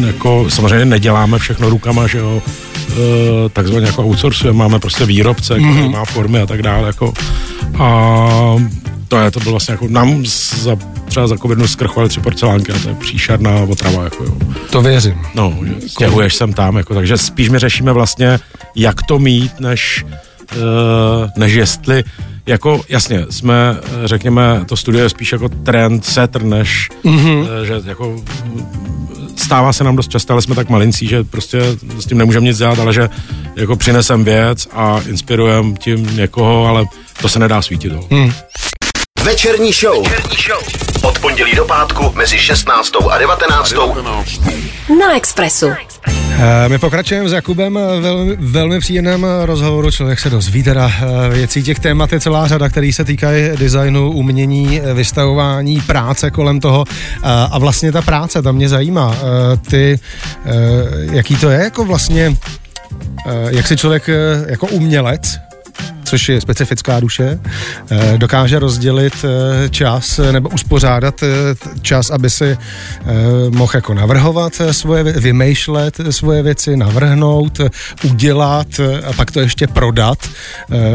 jako 0.06 0.46
samozřejmě 0.48 0.84
neděláme 0.84 1.38
všechno 1.38 1.70
rukama, 1.70 2.06
že 2.06 2.18
jo, 2.18 2.42
e, 2.90 3.48
takzvaně 3.48 3.86
jako 3.86 4.02
outsourcujeme, 4.02 4.58
máme 4.58 4.78
prostě 4.78 5.04
výrobce, 5.04 5.54
mm-hmm. 5.54 5.72
který 5.72 5.88
má 5.88 6.04
formy 6.04 6.40
a 6.40 6.46
tak 6.46 6.62
dále, 6.62 6.86
jako 6.86 7.14
a 7.78 8.56
to 9.08 9.18
je, 9.18 9.30
to 9.30 9.40
bylo 9.40 9.50
vlastně 9.50 9.72
jako, 9.72 9.88
nám 9.88 10.26
za, 10.26 10.76
třeba 11.08 11.26
za 11.26 11.36
covidu 11.36 11.68
zkrchovali 11.68 12.08
tři 12.08 12.20
porcelánky 12.20 12.72
a 12.72 12.78
to 12.78 12.88
je 12.88 12.94
příšerná 12.94 13.60
otrava, 13.60 14.04
jako 14.04 14.24
jo. 14.24 14.34
To 14.70 14.82
věřím. 14.82 15.14
No, 15.34 15.58
stěhuješ 15.86 16.34
sem 16.34 16.52
tam, 16.52 16.76
jako, 16.76 16.94
takže 16.94 17.18
spíš 17.18 17.48
my 17.48 17.58
řešíme 17.58 17.92
vlastně, 17.92 18.38
jak 18.74 19.02
to 19.02 19.18
mít, 19.18 19.60
než, 19.60 20.04
než 21.36 21.52
jestli 21.52 22.04
jako 22.46 22.84
jasně, 22.88 23.26
jsme, 23.30 23.76
řekněme, 24.04 24.64
to 24.66 24.76
studio 24.76 25.02
je 25.02 25.08
spíš 25.08 25.32
jako 25.32 25.48
trend 25.48 26.04
setter, 26.04 26.42
než 26.42 26.88
mm-hmm. 27.04 27.46
že 27.64 27.80
jako 27.84 28.20
stává 29.36 29.72
se 29.72 29.84
nám 29.84 29.96
dost 29.96 30.10
často, 30.10 30.32
ale 30.32 30.42
jsme 30.42 30.54
tak 30.54 30.68
malincí, 30.68 31.06
že 31.06 31.24
prostě 31.24 31.60
s 31.98 32.06
tím 32.06 32.18
nemůžeme 32.18 32.46
nic 32.46 32.58
dělat, 32.58 32.78
ale 32.78 32.92
že 32.92 33.08
jako 33.56 33.76
přinesem 33.76 34.24
věc 34.24 34.68
a 34.72 35.00
inspirujem 35.08 35.76
tím 35.76 36.16
někoho, 36.16 36.66
ale 36.66 36.84
to 37.22 37.28
se 37.28 37.38
nedá 37.38 37.62
svítit. 37.62 37.92
Mm. 38.10 38.32
Večerní 39.26 39.72
show. 39.72 40.08
Večerní 40.08 40.36
show. 40.36 40.62
Od 41.02 41.18
pondělí 41.18 41.54
do 41.54 41.64
pátku 41.64 42.12
mezi 42.14 42.38
16. 42.38 42.92
a 43.10 43.18
19. 43.18 43.74
Na 44.98 45.16
Expressu. 45.16 45.66
Eh, 46.06 46.68
my 46.68 46.78
pokračujeme 46.78 47.28
s 47.28 47.32
Jakubem 47.32 47.78
velmi, 48.00 48.36
velmi 48.36 48.78
příjemném 48.80 49.26
rozhovoru. 49.42 49.90
Člověk 49.90 50.20
se 50.20 50.30
dozví 50.30 50.62
teda 50.62 50.90
eh, 50.90 51.28
věcí 51.34 51.62
těch 51.62 51.78
témat 51.78 52.12
je 52.12 52.20
celá 52.20 52.48
řada, 52.48 52.68
který 52.68 52.92
se 52.92 53.04
týkají 53.04 53.56
designu, 53.56 54.12
umění, 54.12 54.80
vystavování, 54.94 55.80
práce 55.80 56.30
kolem 56.30 56.60
toho. 56.60 56.84
Eh, 56.88 57.20
a 57.50 57.58
vlastně 57.58 57.92
ta 57.92 58.02
práce, 58.02 58.42
ta 58.42 58.52
mě 58.52 58.68
zajímá. 58.68 59.16
Ty, 59.70 60.00
jaký 61.12 61.36
to 61.36 61.50
je 61.50 61.58
jako 61.64 61.84
vlastně, 61.84 62.36
jak 63.50 63.66
si 63.66 63.76
člověk 63.76 64.10
jako 64.46 64.66
umělec 64.66 65.38
což 66.06 66.28
je 66.28 66.40
specifická 66.40 67.00
duše, 67.00 67.38
eh, 67.90 68.18
dokáže 68.18 68.58
rozdělit 68.58 69.24
eh, 69.24 69.68
čas 69.68 70.20
nebo 70.32 70.48
uspořádat 70.48 71.22
eh, 71.22 71.26
čas, 71.82 72.10
aby 72.10 72.30
si 72.30 72.58
mohl 73.50 73.72
jako 73.74 73.94
navrhovat 73.94 74.52
svoje, 74.70 75.02
vymýšlet 75.02 76.00
svoje 76.10 76.42
věci, 76.42 76.76
navrhnout, 76.76 77.60
udělat 78.04 78.66
a 79.06 79.12
pak 79.12 79.30
to 79.30 79.40
ještě 79.40 79.66
prodat 79.66 80.18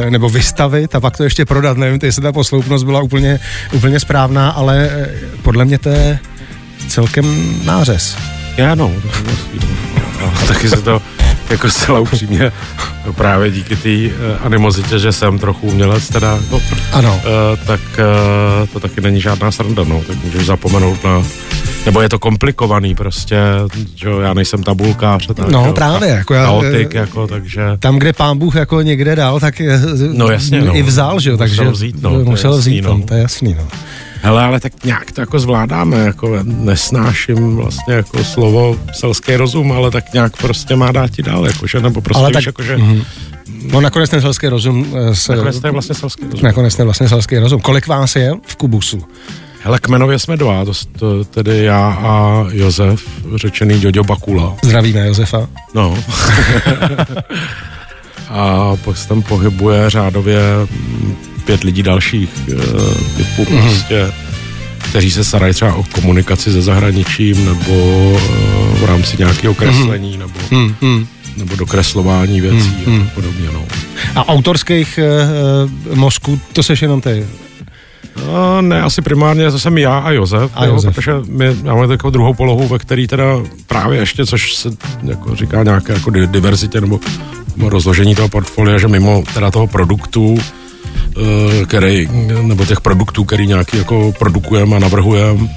nebo 0.09 0.29
vystavit 0.29 0.95
a 0.95 0.99
pak 0.99 1.17
to 1.17 1.23
ještě 1.23 1.45
prodat. 1.45 1.77
Nevím, 1.77 1.99
jestli 2.03 2.21
ta 2.21 2.31
posloupnost 2.31 2.85
byla 2.85 3.01
úplně, 3.01 3.39
úplně 3.71 3.99
správná, 3.99 4.49
ale 4.49 4.89
podle 5.41 5.65
mě 5.65 5.77
to 5.77 5.89
je 5.89 6.19
celkem 6.87 7.55
nářez. 7.65 8.17
Já 8.57 8.75
no, 8.75 8.91
taky 10.47 10.69
se 10.69 10.81
to 10.81 11.01
jako 11.51 11.69
zcela 11.69 11.99
upřímně 11.99 12.51
právě 13.15 13.51
díky 13.51 13.75
té 13.75 13.89
uh, 13.89 14.11
animozitě, 14.45 14.99
že 14.99 15.11
jsem 15.11 15.39
trochu 15.39 15.67
umělec 15.67 16.09
teda, 16.09 16.39
no, 16.51 16.59
ano. 16.91 17.21
Uh, 17.25 17.65
tak 17.65 17.81
uh, 17.99 18.67
to 18.73 18.79
taky 18.79 19.01
není 19.01 19.21
žádná 19.21 19.51
sranda, 19.51 19.83
no, 19.83 20.01
tak 20.07 20.23
můžeš 20.23 20.45
zapomenout 20.45 21.03
na 21.03 21.23
nebo 21.85 22.01
je 22.01 22.09
to 22.09 22.19
komplikovaný 22.19 22.95
prostě, 22.95 23.37
že 23.95 24.09
já 24.21 24.33
nejsem 24.33 24.63
tabulkář. 24.63 25.27
Tak, 25.27 25.49
no 25.49 25.65
jo, 25.65 25.73
právě, 25.73 26.09
jako 26.09 26.33
já, 26.33 26.45
chaotik, 26.45 26.93
jako, 26.93 27.27
takže... 27.27 27.61
Tam, 27.79 27.99
kde 27.99 28.13
pán 28.13 28.37
Bůh 28.37 28.55
jako 28.55 28.81
někde 28.81 29.15
dal, 29.15 29.39
tak 29.39 29.61
no, 30.13 30.29
jasně, 30.29 30.61
no. 30.61 30.77
i 30.77 30.83
vzal, 30.83 31.19
že 31.19 31.29
jo, 31.29 31.37
takže 31.37 31.61
musel 31.61 31.71
vzít, 31.71 32.01
no, 32.01 32.09
musel 32.09 32.57
vzít, 32.57 32.81
no. 32.81 33.01
to 33.07 33.13
je 33.13 33.21
jasný, 33.21 33.55
no. 33.59 33.67
Hele, 34.23 34.43
ale 34.43 34.59
tak 34.59 34.83
nějak 34.83 35.11
to 35.11 35.21
jako 35.21 35.39
zvládáme, 35.39 35.97
jako 35.97 36.39
nesnáším 36.43 37.55
vlastně 37.55 37.93
jako 37.93 38.23
slovo 38.23 38.77
selský 38.93 39.35
rozum, 39.35 39.71
ale 39.71 39.91
tak 39.91 40.13
nějak 40.13 40.37
prostě 40.37 40.75
má 40.75 40.91
dát 40.91 41.11
ti 41.11 41.23
dál, 41.23 41.45
jakože, 41.45 41.79
nebo 41.81 42.01
prostě 42.01 42.19
ale 42.19 42.29
víš, 42.29 42.33
tak, 42.33 42.45
jakože... 42.45 42.77
Mm-hmm. 42.77 43.05
No 43.73 43.81
nakonec 43.81 44.09
ten 44.09 44.21
selský 44.21 44.47
rozum... 44.47 44.95
Eh, 45.11 45.15
se, 45.15 45.31
nakonec 45.31 45.59
to 45.59 45.67
je 45.67 45.71
vlastně 45.71 45.95
selský 45.95 46.23
rozum. 46.23 46.39
Nakonec 46.43 46.79
je 46.79 46.85
vlastně 46.85 47.09
selský 47.09 47.37
rozum. 47.37 47.61
Kolik 47.61 47.87
vás 47.87 48.15
je 48.15 48.33
v 48.47 48.55
Kubusu? 48.55 49.03
Hele, 49.63 49.79
kmenově 49.79 50.19
jsme 50.19 50.37
dva, 50.37 50.65
to, 50.65 50.71
to 50.99 51.23
tedy 51.23 51.63
já 51.63 51.89
a 51.89 52.45
Josef, 52.51 53.03
řečený 53.35 53.81
Jojo 53.83 54.03
Bakula. 54.03 54.55
Zdravíme 54.63 55.07
Josefa. 55.07 55.47
No. 55.73 55.97
a 58.31 58.75
pak 58.85 58.97
se 58.97 59.07
tam 59.07 59.21
pohybuje 59.21 59.89
řádově 59.89 60.41
pět 61.45 61.63
lidí 61.63 61.83
dalších 61.83 62.29
uh, 62.47 62.55
typů 63.17 63.43
mm-hmm. 63.43 63.61
prostě, 63.61 64.11
kteří 64.77 65.11
se 65.11 65.23
starají 65.23 65.53
třeba 65.53 65.73
o 65.73 65.83
komunikaci 65.83 66.51
se 66.51 66.61
zahraničím 66.61 67.45
nebo 67.45 68.09
uh, 68.11 68.19
v 68.79 68.85
rámci 68.85 69.17
nějakého 69.17 69.53
kreslení 69.53 70.17
mm-hmm. 70.17 70.19
nebo 70.19 70.39
mm-hmm 70.51 71.05
nebo 71.37 71.55
dokreslování 71.55 72.41
věcí 72.41 72.73
mm, 72.85 73.01
a 73.01 73.15
podobně. 73.15 73.49
No. 73.53 73.65
A 74.15 74.27
autorských 74.29 74.99
uh, 75.89 75.95
mozků, 75.95 76.39
to 76.53 76.63
seš 76.63 76.81
jenom 76.81 77.01
ty? 77.01 77.25
No, 78.15 78.61
ne, 78.61 78.81
asi 78.81 79.01
primárně 79.01 79.51
to 79.51 79.59
jsem 79.59 79.77
já 79.77 79.97
a 79.97 80.11
Josef, 80.11 80.51
a 80.55 80.65
jo, 80.65 80.73
Josef. 80.73 80.95
protože 80.95 81.13
my 81.27 81.53
máme 81.53 81.87
takovou 81.87 82.11
druhou 82.11 82.33
polohu, 82.33 82.67
ve 82.67 82.79
který 82.79 83.07
teda 83.07 83.25
právě 83.67 83.99
ještě, 83.99 84.25
což 84.25 84.55
se 84.55 84.69
jako 85.03 85.35
říká 85.35 85.63
nějaké 85.63 85.93
jako 85.93 86.09
diverzitě 86.09 86.81
nebo 86.81 86.99
rozložení 87.57 88.15
toho 88.15 88.29
portfolia, 88.29 88.77
že 88.77 88.87
mimo 88.87 89.23
teda 89.33 89.51
toho 89.51 89.67
produktu 89.67 90.37
Eh, 91.17 91.65
který, 91.65 92.09
nebo 92.41 92.65
těch 92.65 92.81
produktů, 92.81 93.23
který 93.23 93.47
nějaký 93.47 93.77
jako 93.77 94.13
produkujeme 94.19 94.75
a 94.75 94.79
navrhujeme, 94.79 95.49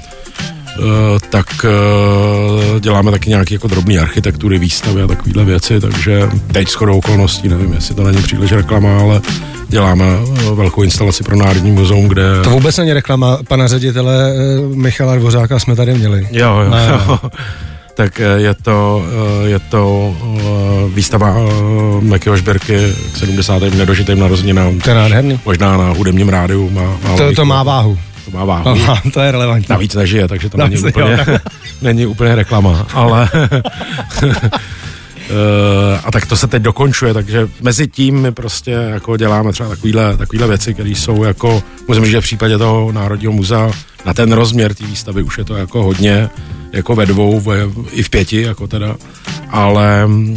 tak 1.29 1.65
eh, 1.65 2.79
děláme 2.79 3.11
taky 3.11 3.29
nějaké 3.29 3.55
jako 3.55 3.67
drobné 3.67 3.99
architektury, 3.99 4.59
výstavy 4.59 5.01
a 5.01 5.07
takovéhle 5.07 5.45
věci, 5.45 5.79
takže 5.79 6.29
teď 6.51 6.69
shodou 6.69 6.97
okolností, 6.97 7.49
nevím, 7.49 7.73
jestli 7.73 7.95
to 7.95 8.03
není 8.03 8.21
příliš 8.21 8.51
reklama, 8.51 8.99
ale 8.99 9.21
děláme 9.67 10.05
velkou 10.53 10.83
instalaci 10.83 11.23
pro 11.23 11.35
Národní 11.35 11.71
muzeum, 11.71 12.07
kde... 12.07 12.23
To 12.43 12.49
vůbec 12.49 12.77
není 12.77 12.93
reklama, 12.93 13.37
pana 13.47 13.67
ředitele 13.67 14.33
Michala 14.73 15.15
Dvořáka 15.15 15.59
jsme 15.59 15.75
tady 15.75 15.93
měli. 15.93 16.27
Jo, 16.31 16.59
jo. 16.59 16.69
Na... 16.69 16.85
jo 17.07 17.19
tak 17.95 18.19
eh, 18.19 18.41
je 18.41 18.53
to, 18.53 19.03
eh, 19.07 19.47
je 19.49 19.59
to 19.59 20.15
eh, 20.15 20.43
výstava 20.95 21.35
Mekyho 21.99 22.37
Žbirky 22.37 22.77
k 23.13 23.17
70. 23.17 23.61
nedožitým 23.61 24.19
narozeninám. 24.19 24.79
To 24.79 24.89
je 24.89 24.95
nádherný. 24.95 25.39
Možná 25.45 25.77
na 25.77 25.89
hudebním 25.89 26.29
rádiu 26.29 26.69
má, 26.69 26.97
má 27.03 27.17
to, 27.17 27.33
to 27.35 27.45
má 27.45 27.63
váhu. 27.63 27.97
To 28.25 28.31
má 28.31 28.45
váhu. 28.45 28.69
Aha, 28.69 29.01
to 29.13 29.19
je 29.19 29.31
relevantní. 29.31 29.67
Navíc 29.69 29.95
nežije, 29.95 30.27
takže 30.27 30.49
to 30.49 30.57
není 30.57 30.77
úplně, 30.77 31.25
není 31.81 32.05
úplně 32.05 32.35
reklama, 32.35 32.87
ale 32.93 33.29
Uh, 35.25 35.99
a 36.03 36.11
tak 36.11 36.25
to 36.25 36.37
se 36.37 36.47
teď 36.47 36.61
dokončuje, 36.63 37.13
takže 37.13 37.47
mezi 37.61 37.87
tím 37.87 38.21
my 38.21 38.31
prostě 38.31 38.71
jako 38.71 39.17
děláme 39.17 39.51
třeba 39.51 39.69
takovýhle, 39.69 40.17
takovýhle 40.17 40.47
věci, 40.47 40.73
které 40.73 40.89
jsou 40.89 41.23
jako, 41.23 41.63
musím 41.87 42.03
říct, 42.03 42.11
že 42.11 42.21
v 42.21 42.23
případě 42.23 42.57
toho 42.57 42.91
Národního 42.91 43.33
muzea 43.33 43.71
na 44.05 44.13
ten 44.13 44.31
rozměr 44.31 44.73
té 44.73 44.85
výstavy 44.85 45.23
už 45.23 45.37
je 45.37 45.43
to 45.43 45.55
jako 45.55 45.83
hodně, 45.83 46.29
jako 46.75 46.95
ve 46.95 47.05
dvou, 47.05 47.39
ve, 47.39 47.57
i 47.91 48.03
v 48.03 48.09
pěti, 48.09 48.41
jako 48.41 48.67
teda, 48.67 48.95
ale 49.49 50.05
uh, 50.05 50.35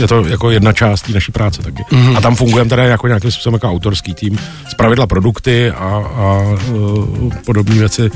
je 0.00 0.08
to 0.08 0.26
jako 0.26 0.50
jedna 0.50 0.72
část 0.72 1.02
té 1.02 1.12
naší 1.12 1.32
práce 1.32 1.62
taky. 1.62 1.82
Mm-hmm. 1.82 2.16
A 2.16 2.20
tam 2.20 2.36
fungujeme 2.36 2.70
teda 2.70 2.84
jako 2.84 3.06
nějakým 3.06 3.30
způsobem 3.30 3.54
jako 3.54 3.68
autorský 3.68 4.14
tým, 4.14 4.38
z 4.70 4.74
pravidla 4.74 5.06
produkty 5.06 5.70
a, 5.70 5.74
a 6.14 6.56
uh, 6.72 7.32
podobné 7.46 7.74
věci 7.74 8.10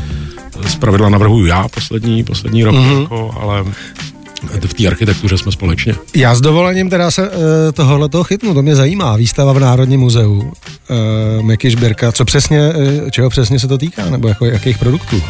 z 0.66 0.74
pravidla 0.74 1.08
navrhuju 1.08 1.46
já 1.46 1.68
poslední, 1.68 2.24
poslední 2.24 2.64
rok, 2.64 2.74
mm-hmm. 2.74 3.02
jako, 3.02 3.34
ale 3.40 3.64
v 4.66 4.74
té 4.74 4.86
architektuře 4.86 5.38
jsme 5.38 5.52
společně. 5.52 5.94
Já 6.16 6.34
s 6.34 6.40
dovolením 6.40 6.90
teda 6.90 7.10
se 7.10 7.28
uh, 7.30 7.36
tohohle 7.72 8.08
toho 8.08 8.24
chytnu, 8.24 8.54
to 8.54 8.62
mě 8.62 8.76
zajímá. 8.76 9.16
Výstava 9.16 9.52
v 9.52 9.58
Národním 9.58 10.00
muzeu, 10.00 10.32
uh, 10.32 11.42
Meky 11.42 11.70
Žbirka, 11.70 12.12
co 12.12 12.24
přesně, 12.24 12.72
uh, 12.72 13.10
čeho 13.10 13.30
přesně 13.30 13.58
se 13.58 13.68
to 13.68 13.78
týká, 13.78 14.10
nebo 14.10 14.28
jako 14.28 14.46
jakých 14.46 14.78
produktů? 14.78 15.22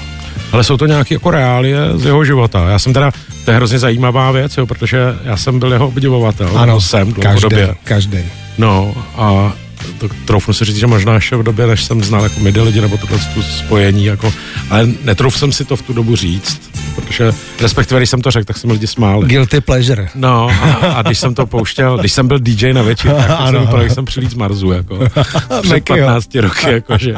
Ale 0.52 0.64
jsou 0.64 0.76
to 0.76 0.86
nějaké 0.86 1.14
jako 1.14 1.30
reálie 1.30 1.78
z 1.94 2.04
jeho 2.04 2.24
života. 2.24 2.70
Já 2.70 2.78
jsem 2.78 2.92
teda, 2.92 3.12
to 3.44 3.50
je 3.50 3.56
hrozně 3.56 3.78
zajímavá 3.78 4.30
věc, 4.30 4.56
jo, 4.56 4.66
protože 4.66 4.98
já 5.24 5.36
jsem 5.36 5.58
byl 5.58 5.72
jeho 5.72 5.88
obdivovatel. 5.88 6.58
Ano, 6.58 6.80
jsem 6.80 7.12
dlouhodobě. 7.12 7.66
Každý, 7.66 7.80
každý. 7.84 8.30
No 8.58 8.94
a 9.16 9.52
to, 9.98 10.08
troufnu 10.24 10.54
si 10.54 10.64
říct, 10.64 10.76
že 10.76 10.86
možná 10.86 11.14
ještě 11.14 11.36
v 11.36 11.42
době, 11.42 11.66
než 11.66 11.84
jsem 11.84 12.04
znal 12.04 12.22
jako 12.22 12.40
midi 12.40 12.60
lidi 12.60 12.80
nebo 12.80 12.96
tohle 12.96 13.18
spojení, 13.42 14.04
jako, 14.04 14.34
ale 14.70 14.88
netrouf 15.04 15.38
jsem 15.38 15.52
si 15.52 15.64
to 15.64 15.76
v 15.76 15.82
tu 15.82 15.92
dobu 15.92 16.16
říct, 16.16 16.71
protože 16.92 17.32
respektive, 17.60 18.00
když 18.00 18.10
jsem 18.10 18.22
to 18.22 18.30
řekl, 18.30 18.44
tak 18.44 18.56
jsem 18.56 18.70
lidi 18.70 18.86
smáli. 18.86 19.28
Guilty 19.28 19.60
pleasure. 19.60 20.08
No 20.14 20.50
a, 20.62 20.72
a 20.92 21.02
když 21.02 21.18
jsem 21.18 21.34
to 21.34 21.46
pouštěl, 21.46 21.98
když 21.98 22.12
jsem 22.12 22.28
byl 22.28 22.38
DJ 22.38 22.72
na 22.72 22.82
večer, 22.82 23.14
tak 23.14 23.30
ano. 23.38 23.58
jsem 23.58 23.60
vypadal, 23.60 23.90
jsem 23.90 24.04
přilít 24.04 24.30
z 24.30 24.34
Marzu, 24.34 24.72
jako 24.72 24.98
před 25.62 25.84
15 25.84 26.34
roky, 26.34 26.66
jako, 26.70 26.98
že, 26.98 27.14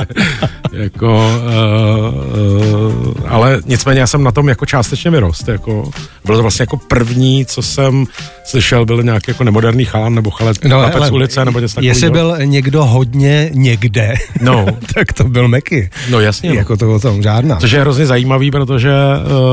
jako, 0.73 1.41
uh, 1.47 3.05
uh, 3.05 3.15
ale 3.29 3.61
nicméně 3.67 4.01
já 4.01 4.07
jsem 4.07 4.25
na 4.25 4.33
tom 4.33 4.49
jako 4.49 4.67
částečně 4.67 5.11
vyrost. 5.11 5.49
Jako, 5.49 5.91
bylo 6.25 6.39
to 6.39 6.43
vlastně 6.43 6.63
jako 6.63 6.77
první, 6.77 7.47
co 7.47 7.63
jsem 7.63 8.07
slyšel, 8.45 8.87
byl 8.87 9.03
nějaký 9.03 9.31
jako 9.31 9.45
nemoderný 9.45 9.85
chalan 9.85 10.15
nebo 10.15 10.31
chalet 10.31 10.65
no, 10.65 10.79
ale, 10.79 11.11
ulice 11.11 11.45
nebo 11.45 11.61
něco 11.61 11.75
takového. 11.75 11.91
Jestli 11.91 12.11
byl 12.11 12.37
někdo 12.45 12.85
hodně 12.85 13.51
někde, 13.53 14.15
no. 14.41 14.67
tak 14.95 15.13
to 15.13 15.25
byl 15.25 15.49
Meky. 15.49 15.91
No 16.11 16.21
jasně. 16.21 16.49
No. 16.49 16.55
Jako 16.55 16.77
to 16.77 16.95
o 16.95 16.99
tom 16.99 17.23
žádná. 17.23 17.57
Což 17.57 17.71
je 17.71 17.81
hrozně 17.81 18.07
zajímavý, 18.07 18.51
protože 18.51 18.91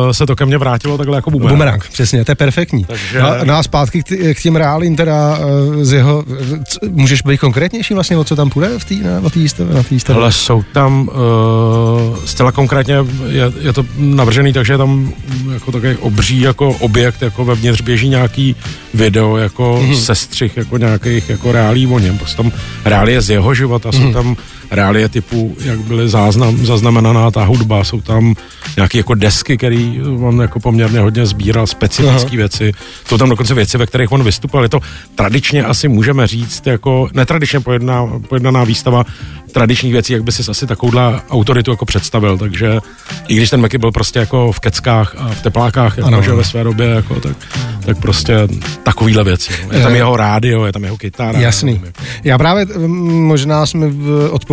uh, 0.06 0.11
se 0.14 0.26
to 0.26 0.36
ke 0.36 0.46
mně 0.46 0.58
vrátilo 0.58 0.98
takhle 0.98 1.18
jako 1.18 1.32
bumerang. 1.32 1.54
Bumerang, 1.54 1.88
přesně, 1.94 2.26
to 2.26 2.32
je 2.32 2.36
perfektní. 2.36 2.84
Takže... 2.84 3.22
No, 3.22 3.30
no 3.44 3.56
a 3.56 3.64
zpátky 3.64 4.04
k, 4.04 4.34
k 4.34 4.42
těm 4.42 4.56
reálím 4.56 4.96
teda 4.96 5.38
uh, 5.38 5.84
z 5.84 5.92
jeho, 5.92 6.24
c, 6.68 6.80
můžeš 6.90 7.22
být 7.22 7.38
konkrétnější 7.38 7.94
vlastně, 7.94 8.18
o 8.18 8.24
co 8.24 8.36
tam 8.36 8.50
půjde 8.50 8.80
v 8.80 8.86
té 8.86 8.96
na 8.96 9.30
té 9.30 9.40
výstavě? 9.40 10.22
Ale 10.22 10.32
jsou 10.32 10.64
tam 10.74 11.10
uh, 11.10 12.18
zcela 12.26 12.52
konkrétně, 12.52 12.96
je, 13.28 13.52
je 13.60 13.74
to 13.74 13.86
navržený, 13.98 14.54
takže 14.54 14.74
je 14.74 14.78
tam 14.78 15.14
jako 15.54 15.72
takový 15.72 15.96
obří 15.96 16.42
jako 16.42 16.70
objekt, 16.70 17.22
jako 17.22 17.46
vevnitř 17.46 17.82
běží 17.82 18.10
nějaký 18.10 18.56
video 18.94 19.38
jako 19.38 19.80
mm-hmm. 19.82 19.96
sestřih 19.96 20.58
jako 20.58 20.78
nějakých 20.78 21.30
jako 21.30 21.52
reálí 21.52 21.88
o 21.88 22.00
něm. 22.00 22.18
Prostě 22.18 22.38
tam 22.38 22.52
reálie 22.86 23.22
z 23.22 23.30
jeho 23.30 23.54
života, 23.54 23.90
mm-hmm. 23.90 23.98
jsou 23.98 24.04
mhm. 24.04 24.14
tam 24.14 24.36
reálie 24.72 25.10
typu, 25.10 25.56
jak 25.66 25.80
byly 25.80 26.10
záznam, 26.10 26.66
zaznamenaná 26.66 27.32
ta 27.32 27.44
hudba, 27.44 27.84
jsou 27.84 28.02
tam 28.02 28.36
nějaké 28.76 28.98
jako 28.98 29.16
desky, 29.16 29.58
které 29.58 29.92
on 30.20 30.42
jako 30.42 30.60
poměrně 30.60 31.00
hodně 31.00 31.26
sbíral, 31.26 31.68
specifické 31.68 32.38
věci. 32.38 32.72
Jsou 33.06 33.18
tam 33.18 33.30
dokonce 33.30 33.54
věci, 33.54 33.78
ve 33.78 33.86
kterých 33.86 34.12
on 34.12 34.24
vystupoval. 34.24 34.66
Je 34.66 34.70
to 34.70 34.80
tradičně 35.16 35.64
asi 35.64 35.88
můžeme 35.88 36.28
říct, 36.28 36.68
jako 36.68 37.10
netradičně 37.14 37.60
pojedná, 37.60 38.08
pojednaná 38.30 38.64
výstava 38.64 39.06
tradičních 39.52 39.94
věcí, 39.94 40.14
jak 40.14 40.24
by 40.24 40.32
si 40.32 40.44
asi 40.52 40.68
takovouhle 40.68 41.22
autoritu 41.30 41.72
jako 41.72 41.86
představil, 41.86 42.38
takže 42.38 42.80
i 43.28 43.36
když 43.36 43.50
ten 43.50 43.62
Meky 43.62 43.78
byl 43.78 43.92
prostě 43.92 44.20
jako 44.20 44.52
v 44.52 44.60
keckách 44.60 45.16
a 45.18 45.30
v 45.30 45.42
teplákách, 45.42 45.98
jako, 45.98 46.08
ano. 46.08 46.22
že 46.22 46.34
ve 46.34 46.44
své 46.44 46.64
době, 46.64 46.88
jako, 46.88 47.20
tak, 47.20 47.38
tak 47.86 47.98
prostě 47.98 48.48
takovýhle 48.84 49.24
věci. 49.24 49.54
No. 49.68 49.78
Je 49.78 49.84
tam 49.84 49.96
jeho 49.96 50.18
rádio, 50.18 50.66
je 50.66 50.74
tam 50.74 50.84
jeho 50.84 50.98
kytara. 50.98 51.40
Jasný. 51.40 51.82
Jako. 51.86 52.00
Já 52.24 52.38
právě 52.38 52.66
možná 52.88 53.66
jsme 53.66 53.88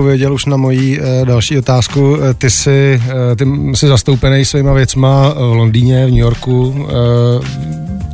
odpověděl 0.08 0.34
už 0.34 0.44
na 0.44 0.56
moji 0.56 1.00
uh, 1.00 1.26
další 1.26 1.58
otázku. 1.58 2.16
Eh, 2.16 2.34
ty 2.34 2.50
jsi, 2.50 3.02
uh, 3.06 3.36
ty 3.36 3.44
jsi 3.76 3.86
zastoupený 3.86 4.44
svýma 4.44 4.72
věcma 4.72 5.34
v 5.34 5.54
Londýně, 5.54 6.06
v 6.06 6.10
New 6.10 6.18
Yorku. 6.18 6.88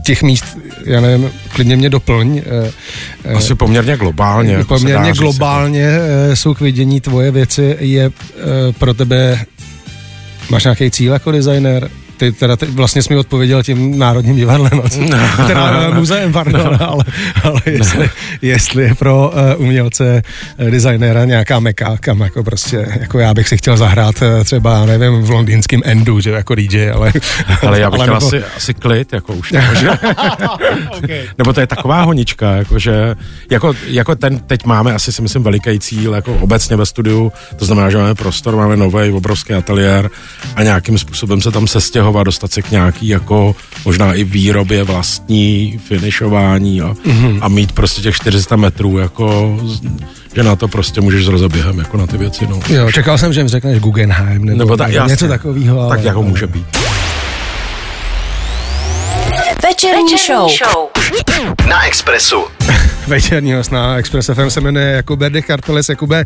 Těch 0.06 0.22
míst, 0.22 0.44
já 0.84 1.00
nevím, 1.00 1.30
klidně 1.48 1.76
mě 1.76 1.90
doplň. 1.90 2.42
Asi 3.34 3.54
poměrně 3.54 3.96
globálně. 3.96 4.52
Jako 4.52 4.74
poměrně 4.74 5.12
globálně 5.12 5.90
říct, 6.30 6.40
jsou 6.40 6.54
k 6.54 6.60
vidění 6.60 7.00
tvoje 7.00 7.30
věci. 7.30 7.76
Je 7.80 8.10
pro 8.78 8.94
tebe, 8.94 9.38
máš 10.50 10.64
nějaký 10.64 10.90
cíl 10.90 11.12
jako 11.12 11.32
designer? 11.32 11.90
Ty 12.16 12.32
teda 12.32 12.56
ty 12.56 12.66
vlastně 12.66 13.02
jsi 13.02 13.12
mi 13.12 13.18
odpověděl 13.18 13.62
tím 13.62 13.98
Národním 13.98 14.36
divadlem, 14.36 14.70
no, 15.10 15.46
teda 15.46 15.88
no, 15.88 15.94
muzeem, 15.94 16.32
pardon, 16.32 16.76
no. 16.80 16.90
ale, 16.90 17.04
ale 17.42 17.60
jestli, 17.66 17.98
no. 17.98 18.10
jestli 18.42 18.82
je 18.82 18.94
pro 18.94 19.32
uh, 19.56 19.62
umělce, 19.62 20.22
uh, 20.58 20.70
designéra 20.70 21.24
nějaká 21.24 21.60
meka, 21.60 21.96
kam 22.00 22.20
jako 22.20 22.44
prostě, 22.44 22.86
jako 23.00 23.18
já 23.18 23.34
bych 23.34 23.48
si 23.48 23.56
chtěl 23.56 23.76
zahrát 23.76 24.14
uh, 24.22 24.44
třeba, 24.44 24.86
nevím, 24.86 25.22
v 25.22 25.30
londýnském 25.30 25.80
Endu, 25.84 26.20
že 26.20 26.30
jako 26.30 26.54
DJ, 26.54 26.90
ale... 26.90 27.12
Ale 27.62 27.80
já 27.80 27.90
bych 27.90 28.00
ale 28.00 28.06
chtěl 28.06 28.14
nebo... 28.14 28.26
asi, 28.26 28.44
asi 28.56 28.74
klid, 28.74 29.12
jako 29.12 29.32
už, 29.32 29.52
jako, 29.52 29.74
že? 29.74 29.90
okay. 30.98 31.20
Nebo 31.38 31.52
to 31.52 31.60
je 31.60 31.66
taková 31.66 32.02
honička, 32.02 32.50
jako 32.50 32.78
že, 32.78 33.14
jako, 33.50 33.74
jako 33.86 34.14
ten, 34.14 34.38
teď 34.38 34.64
máme 34.64 34.94
asi 34.94 35.12
si 35.12 35.22
myslím 35.22 35.42
veliký 35.42 35.80
cíl, 35.80 36.14
jako 36.14 36.34
obecně 36.34 36.76
ve 36.76 36.86
studiu, 36.86 37.32
to 37.56 37.64
znamená, 37.64 37.90
že 37.90 37.98
máme 37.98 38.14
prostor, 38.14 38.56
máme 38.56 38.76
nový 38.76 39.10
obrovský 39.10 39.52
ateliér 39.54 40.10
a 40.56 40.62
nějakým 40.62 40.98
způsobem 40.98 41.40
se 41.40 41.50
tam 41.50 41.66
sestěhovat 41.66 42.03
přestěhovat, 42.04 42.24
dostat 42.24 42.52
se 42.52 42.62
k 42.62 42.70
nějaký 42.70 43.08
jako 43.08 43.56
možná 43.84 44.14
i 44.14 44.24
výrobě 44.24 44.84
vlastní, 44.84 45.78
finišování 45.88 46.80
a, 46.80 46.92
mm-hmm. 46.92 47.38
a 47.40 47.48
mít 47.48 47.72
prostě 47.72 48.02
těch 48.02 48.14
400 48.14 48.56
metrů 48.56 48.98
jako 48.98 49.58
že 50.34 50.42
na 50.42 50.56
to 50.56 50.68
prostě 50.68 51.00
můžeš 51.00 51.24
s 51.24 51.28
rozeběhem 51.28 51.78
jako 51.78 51.96
na 51.96 52.06
ty 52.06 52.16
věci. 52.16 52.46
No. 52.46 52.60
Jo, 52.68 52.92
čekal 52.92 53.18
jsem, 53.18 53.32
že 53.32 53.40
jim 53.40 53.48
řekneš 53.48 53.80
Guggenheim 53.80 54.44
nebo, 54.44 54.58
nebo 54.58 54.76
tak, 54.76 54.92
jasně, 54.92 55.12
něco 55.12 55.28
takového. 55.28 55.88
Tak 55.88 56.04
jako 56.04 56.22
může 56.22 56.46
být. 56.46 56.66
Večerní 59.84 60.18
show. 60.26 60.50
show. 60.50 60.88
Na 61.68 61.86
Expressu. 61.86 62.44
Večerního 63.06 63.62
na 63.70 63.96
Express 63.96 64.30
FM 64.34 64.50
se 64.50 64.60
jmenuje 64.60 64.86
Jakube 64.86 65.30
de 65.30 65.42
Karteles. 65.42 65.88
Jakube, 65.88 66.24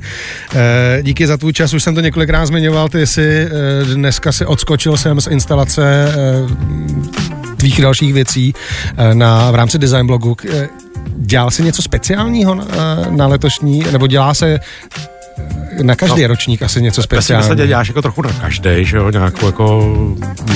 eh, 0.55 1.03
díky 1.03 1.27
za 1.27 1.37
tvůj 1.37 1.53
čas, 1.53 1.75
už 1.75 1.83
jsem 1.83 1.95
to 1.95 2.01
několikrát 2.01 2.47
zmiňoval, 2.47 2.89
ty 2.89 3.07
jsi 3.07 3.49
eh, 3.51 3.85
dneska 3.85 4.33
si 4.33 4.47
odskočil 4.47 4.97
jsem 4.97 5.21
z 5.21 5.27
instalace 5.27 6.09
eh, 6.09 7.57
tvých 7.57 7.83
dalších 7.83 8.13
věcí 8.13 8.55
na, 9.13 9.51
v 9.51 9.55
rámci 9.55 9.79
design 9.79 10.07
blogu. 10.07 10.37
Dělal 11.17 11.51
jsi 11.51 11.63
něco 11.63 11.83
speciálního 11.83 12.55
na, 12.55 12.65
na 13.11 13.27
letošní, 13.27 13.85
nebo 13.93 14.07
dělá 14.07 14.35
se 14.35 14.61
na 15.83 15.97
každý 15.97 16.23
no, 16.23 16.29
ročník 16.29 16.63
asi 16.63 16.83
něco 16.83 17.03
speciálního. 17.03 17.49
Vlastně 17.49 17.67
děláš 17.67 17.89
jako 17.89 18.03
trochu 18.03 18.23
na 18.23 18.33
každý, 18.33 18.71
že 18.85 18.97
jo, 18.97 19.11
nějakou 19.11 19.47
jako 19.47 19.95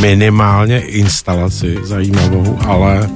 minimálně 0.01 0.81
instalaci 0.81 1.79
zajímavou, 1.83 2.59
ale 2.67 3.09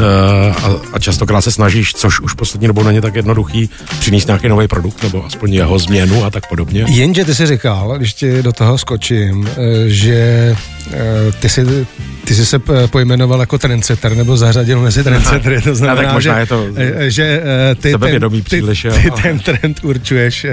a, 0.00 0.70
a 0.92 0.98
častokrát 0.98 1.44
se 1.44 1.50
snažíš, 1.50 1.94
což 1.94 2.20
už 2.20 2.34
poslední 2.34 2.66
dobou 2.66 2.82
není 2.82 3.00
tak 3.00 3.14
jednoduchý, 3.14 3.70
přinést 4.00 4.26
nějaký 4.26 4.48
nový 4.48 4.68
produkt 4.68 5.02
nebo 5.02 5.24
aspoň 5.24 5.52
jeho 5.52 5.78
změnu 5.78 6.24
a 6.24 6.30
tak 6.30 6.48
podobně. 6.48 6.84
Jenže 6.88 7.24
ty 7.24 7.34
si 7.34 7.46
říkal, 7.46 7.94
když 7.98 8.14
ti 8.14 8.42
do 8.42 8.52
toho 8.52 8.78
skočím, 8.78 9.48
eh, 9.48 9.88
že 9.88 10.56
eh, 10.92 10.96
ty 11.40 11.48
si, 11.48 11.86
ty 12.24 12.34
jsi 12.34 12.46
se 12.46 12.58
pojmenoval 12.86 13.40
jako 13.40 13.58
trendsetter 13.58 14.16
nebo 14.16 14.36
zařadil 14.36 14.80
mezi 14.80 15.04
trendsettery, 15.04 15.62
to 15.62 15.74
znamená, 15.80 16.02
tak 16.02 16.14
možná 16.14 16.34
že, 16.34 16.40
je 16.40 16.46
to 16.46 16.66
že 17.08 17.42
ty, 17.80 17.94
ten, 17.98 18.42
příliš, 18.44 18.82
ty, 18.82 19.10
ty 19.10 19.22
ten 19.22 19.38
trend 19.38 19.80
určuješ, 19.82 20.46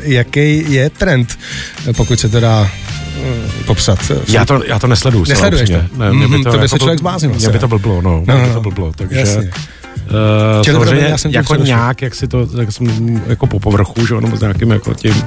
jaký 0.00 0.72
je 0.72 0.90
trend, 0.90 1.38
pokud 1.96 2.20
se 2.20 2.28
teda 2.28 2.70
popsat. 3.66 3.98
Já 4.28 4.44
to, 4.44 4.62
já 4.66 4.78
to 4.78 4.86
nesleduju. 4.86 5.24
Nesleduješ 5.28 5.70
to? 5.70 5.98
Ne, 5.98 6.12
mě 6.12 6.28
by 6.28 6.34
mhm, 6.34 6.44
to, 6.44 6.50
to, 6.50 6.58
by 6.58 6.64
jako 6.64 6.68
se 6.68 6.78
člověk 6.78 6.98
zbláznil. 6.98 7.32
Mě 7.34 7.48
by 7.48 7.58
to 7.58 7.68
blblo, 7.68 8.02
no. 8.02 8.22
no, 8.26 8.38
no, 8.38 8.46
by 8.46 8.52
to 8.54 8.60
blblo, 8.60 8.92
takže... 8.96 9.18
Jasně. 9.18 9.50
Uh, 10.08 10.74
samozřejmě, 10.74 11.04
já 11.04 11.18
jsem 11.18 11.30
jako 11.30 11.54
nějak, 11.54 12.02
jak 12.02 12.14
si 12.14 12.28
to, 12.28 12.48
jak 12.58 12.72
jsem 12.72 13.22
jako 13.26 13.46
po 13.46 13.60
povrchu, 13.60 14.06
že 14.06 14.14
ono 14.14 14.36
s 14.36 14.40
nějakým 14.40 14.70
jako 14.70 14.94
tím, 14.94 15.24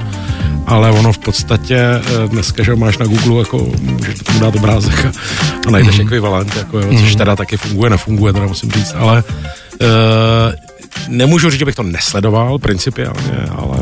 ale 0.66 0.90
ono 0.90 1.12
v 1.12 1.18
podstatě 1.18 1.76
eh, 1.76 2.28
dneska, 2.28 2.62
že 2.62 2.76
máš 2.76 2.98
na 2.98 3.06
Google, 3.06 3.38
jako 3.38 3.68
můžeš 3.80 4.14
tomu 4.14 4.40
dát 4.40 4.56
obrázek 4.56 5.04
a, 5.04 5.12
a 5.66 5.70
najdeš 5.70 5.94
mm. 5.94 6.00
ekvivalent, 6.00 6.56
jako 6.56 6.78
jo, 6.78 6.88
což 6.90 7.10
mhm. 7.10 7.18
teda 7.18 7.36
taky 7.36 7.56
funguje, 7.56 7.90
nefunguje, 7.90 8.32
teda 8.32 8.46
musím 8.46 8.70
říct, 8.70 8.94
ale 8.96 9.24
uh, 9.80 9.88
nemůžu 11.08 11.50
říct, 11.50 11.58
že 11.58 11.64
bych 11.64 11.74
to 11.74 11.82
nesledoval 11.82 12.58
principiálně, 12.58 13.46
ale... 13.56 13.78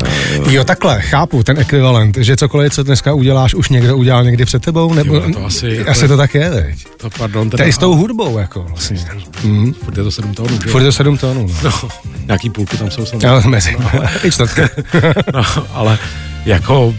Jo, 0.51 0.63
takhle, 0.63 1.01
chápu 1.01 1.43
ten 1.43 1.59
ekvivalent, 1.59 2.17
že 2.17 2.37
cokoliv, 2.37 2.73
co 2.73 2.83
dneska 2.83 3.13
uděláš, 3.13 3.53
už 3.53 3.69
někdo 3.69 3.97
udělal 3.97 4.23
někdy 4.23 4.45
před 4.45 4.61
tebou, 4.61 4.93
nebo... 4.93 5.15
Jo, 5.15 5.33
to 5.33 5.45
asi, 5.45 5.79
asi 5.79 6.07
to 6.07 6.17
tak 6.17 6.35
je, 6.35 6.49
teď. 6.49 6.75
To, 6.97 7.09
pardon, 7.09 7.49
teda... 7.49 7.63
To 7.63 7.67
je 7.67 7.73
s 7.73 7.77
tou 7.77 7.95
hudbou, 7.95 8.37
jako 8.37 8.65
vlastně. 8.69 8.97
Mm. 9.43 9.73
Furt 9.73 9.97
je 9.97 10.03
to 10.03 10.11
7 10.11 10.33
tónů, 10.33 10.59
že? 10.63 10.69
Furt 10.69 10.81
je 10.81 10.85
to 10.85 10.91
7 10.91 11.17
tónů, 11.17 11.47
no. 11.63 11.71
no. 11.83 11.89
Nějaký 12.25 12.49
půlky 12.49 12.77
tam 12.77 12.91
jsou 12.91 13.05
samozřejmě. 13.05 13.27
Ale 13.27 13.43
mezi, 13.47 13.75
no, 13.79 13.91
ale... 13.93 14.09
no, 15.33 15.43
ale 15.73 15.97
jako 16.45 16.95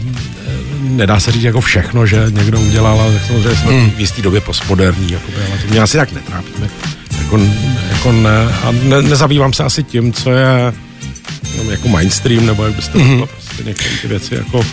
nedá 0.81 1.19
se 1.19 1.31
říct 1.31 1.43
jako 1.43 1.61
všechno, 1.61 2.05
že 2.05 2.25
někdo 2.29 2.59
udělal, 2.59 3.01
ale 3.01 3.21
samozřejmě 3.27 3.55
jsme 3.55 3.71
mm. 3.71 3.91
v 3.91 3.99
jistý 3.99 4.21
době 4.21 4.41
postmoderní, 4.41 5.11
jako 5.11 5.25
ale 5.49 5.57
to 5.61 5.67
mě 5.67 5.81
asi 5.81 5.97
tak 5.97 6.11
netrápíme 6.11 6.69
jako, 7.23 7.39
jako 7.89 8.11
ne, 8.11 8.55
a 8.63 8.71
ne, 8.71 9.01
nezabývám 9.01 9.53
se 9.53 9.63
asi 9.63 9.83
tím, 9.83 10.13
co 10.13 10.31
je 10.31 10.73
no, 11.57 11.71
jako 11.71 11.87
mainstream, 11.87 12.45
nebo 12.45 12.65
jak 12.65 12.73
byste 12.73 12.97
mm-hmm. 12.97 13.27
Některé 13.65 13.95
ty 14.01 14.07
věci 14.07 14.35
jako 14.35 14.57
uh, 14.57 14.65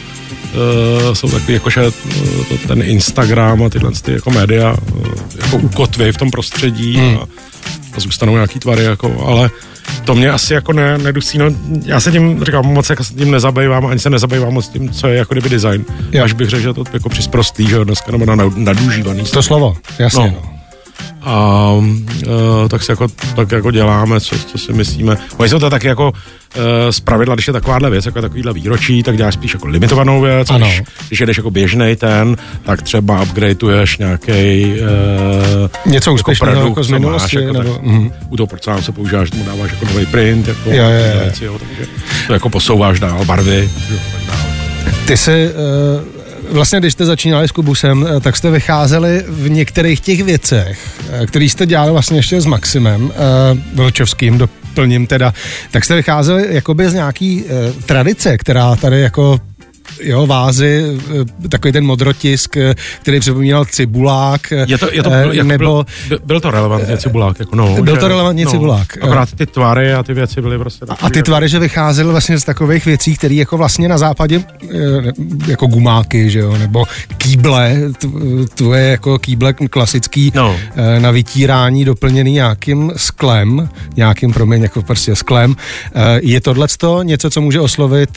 jsou 1.12 1.31
takový, 1.31 1.53
jako 1.53 1.71
že 1.71 1.87
uh, 1.87 1.93
to, 2.49 2.69
ten 2.69 2.83
Instagram 2.83 3.62
a 3.62 3.69
tyhle 3.69 3.90
ty 4.03 4.12
jako 4.12 4.31
média 4.31 4.77
uh, 4.95 5.07
jako 5.43 5.57
ukotví 5.57 6.12
v 6.12 6.16
tom 6.16 6.31
prostředí 6.31 6.97
mm. 6.97 7.19
a, 7.19 7.27
a 7.97 8.01
zůstanou 8.01 8.35
nějaký 8.35 8.59
tvary, 8.59 8.85
jako, 8.85 9.25
ale 9.27 9.51
to 10.05 10.14
mě 10.14 10.31
asi 10.31 10.55
jako 10.55 10.73
ne, 10.73 10.99
nedusí, 10.99 11.38
no, 11.38 11.47
já 11.85 12.01
se 12.01 12.12
tím, 12.12 12.45
říkám, 12.45 12.66
moc 12.66 12.90
jako 12.90 13.05
se 13.05 13.14
tím 13.14 13.31
nezabývám, 13.31 13.87
ani 13.87 14.01
se 14.01 14.11
nezabývám 14.11 14.53
moc 14.53 14.69
tím, 14.69 14.90
co 14.90 15.09
je 15.09 15.16
jako 15.16 15.35
kdyby 15.35 15.49
design. 15.49 15.85
Jo. 16.12 16.25
Až 16.25 16.33
bych 16.33 16.49
řekl, 16.49 16.62
že 16.62 16.73
to 16.73 16.85
jako 16.93 17.09
přisprostý, 17.09 17.66
že 17.66 17.85
dneska 17.85 18.12
nebo 18.12 18.27
na 18.27 18.51
nadužívaný. 18.57 19.25
To 19.25 19.43
slovo, 19.43 19.77
jasně. 19.99 20.21
No. 20.21 20.43
no 20.45 20.60
a 21.22 21.70
uh, 21.72 22.68
tak 22.68 22.83
si 22.83 22.92
jako, 22.92 23.09
tak 23.37 23.52
jako 23.52 23.70
děláme, 23.70 24.20
co, 24.20 24.38
co 24.38 24.59
si 24.59 24.72
myslíme. 24.72 25.16
Oni 25.37 25.48
jsou 25.48 25.59
to 25.59 25.70
tak 25.70 25.85
jako 25.85 26.12
z 26.90 27.00
pravidla, 27.00 27.35
když 27.35 27.46
je 27.46 27.52
takováhle 27.52 27.90
věc, 27.90 28.06
jako 28.06 28.20
takovýhle 28.20 28.52
výročí, 28.52 29.02
tak 29.02 29.16
děláš 29.16 29.35
spíš 29.35 29.54
jako 29.54 29.66
limitovanou 29.66 30.20
věc, 30.20 30.50
ano. 30.50 30.66
Když, 30.66 30.83
když 31.09 31.20
jedeš 31.20 31.37
jako 31.37 31.50
běžný 31.50 31.96
ten, 31.96 32.37
tak 32.62 32.83
třeba 32.83 33.22
upgradeuješ 33.22 33.98
nějaký 33.98 34.64
uh, 34.64 35.92
něco 35.92 36.12
úspěšného 36.12 36.56
jako, 36.56 36.68
jako 36.68 36.85
z 36.85 36.90
minulosti, 36.90 37.37
máš, 37.37 37.44
jako 37.44 37.59
nebo... 37.59 37.74
tak, 37.74 37.83
mm. 37.83 38.12
u 38.28 38.37
toho 38.37 38.46
porcelánu 38.46 38.83
se 38.83 38.92
používáš, 38.92 39.30
mu 39.30 39.44
dáváš 39.44 39.70
jako 39.70 39.85
nový 39.85 40.06
print, 40.06 40.48
jako 40.48 40.70
jo, 40.70 40.76
jo, 40.76 40.90
jo. 41.14 41.20
Věci, 41.24 41.44
jo, 41.44 41.59
takže 41.59 41.90
to 42.26 42.33
jako 42.33 42.48
posouváš 42.48 43.00
dál, 43.00 43.24
barvy, 43.24 43.70
jo, 43.90 43.96
tak 44.12 44.26
dále. 44.26 44.54
Ty 45.06 45.16
jsi 45.16 45.48
uh 45.48 46.19
vlastně, 46.51 46.81
když 46.81 46.93
jste 46.93 47.07
začínali 47.07 47.49
s 47.49 47.53
Kubusem, 47.53 48.07
tak 48.21 48.37
jste 48.37 48.51
vycházeli 48.51 49.25
v 49.29 49.51
některých 49.51 50.01
těch 50.01 50.23
věcech, 50.23 51.01
které 51.27 51.45
jste 51.45 51.67
dělali 51.67 51.93
vlastně 51.93 52.19
ještě 52.19 52.41
s 52.41 52.47
Maximem 52.47 53.13
Vlčovským, 53.75 54.39
doplním 54.39 55.07
teda, 55.07 55.35
tak 55.71 55.85
jste 55.85 55.95
vycházeli 55.97 56.47
jakoby 56.51 56.91
z 56.91 56.95
nějaký 56.95 57.45
tradice, 57.87 58.39
která 58.39 58.77
tady 58.77 59.01
jako 59.01 59.41
jo, 60.03 60.27
vázy, 60.27 60.85
eh, 61.45 61.49
takový 61.49 61.73
ten 61.73 61.85
modrotisk, 61.85 62.57
eh, 62.57 62.75
který 63.03 63.21
připomínal 63.21 63.65
cibulák. 63.65 64.51
Je 64.51 64.79
to, 64.79 64.89
je 64.93 65.03
to, 65.03 65.11
jako 65.11 65.49
nebo, 65.49 65.87
byl, 66.09 66.19
byl 66.25 66.41
to 66.41 66.51
relevantně 66.51 66.97
cibulák, 66.97 67.39
jako 67.39 67.57
no. 67.57 67.83
Byl 67.83 67.95
že, 67.95 68.01
to 68.01 68.09
relevantně 68.09 68.45
no, 68.45 68.51
cibulák. 68.51 68.99
Akorát 69.01 69.33
ty 69.33 69.47
tvary 69.47 69.93
a 69.93 70.03
ty 70.03 70.15
věci 70.15 70.41
byly 70.41 70.59
prostě 70.59 70.87
takový, 70.87 71.07
A 71.07 71.11
ty 71.11 71.23
tvary, 71.23 71.49
že 71.49 71.59
vycházely 71.59 72.11
vlastně 72.11 72.39
z 72.39 72.45
takových 72.45 72.87
věcí, 72.87 73.17
které 73.17 73.35
jako 73.35 73.57
vlastně 73.57 73.89
na 73.89 73.99
západě, 73.99 74.45
jako 75.47 75.67
gumáky, 75.67 76.31
že 76.31 76.39
jo, 76.39 76.59
nebo 76.59 76.85
kýble, 77.17 77.77
tvoje 78.55 78.91
jako 78.91 79.19
kýble 79.19 79.53
klasický 79.53 80.33
no. 80.35 80.57
na 80.99 81.11
vytírání 81.11 81.85
doplněný 81.85 82.33
nějakým 82.33 82.93
sklem, 82.97 83.69
nějakým, 83.97 84.33
promiň, 84.33 84.63
jako 84.63 84.83
prostě 84.83 85.17
sklem. 85.17 85.57
Je 86.23 86.41
tohle 86.41 86.67
něco, 87.03 87.31
co 87.31 87.41
může 87.41 87.61
oslovit 87.61 88.11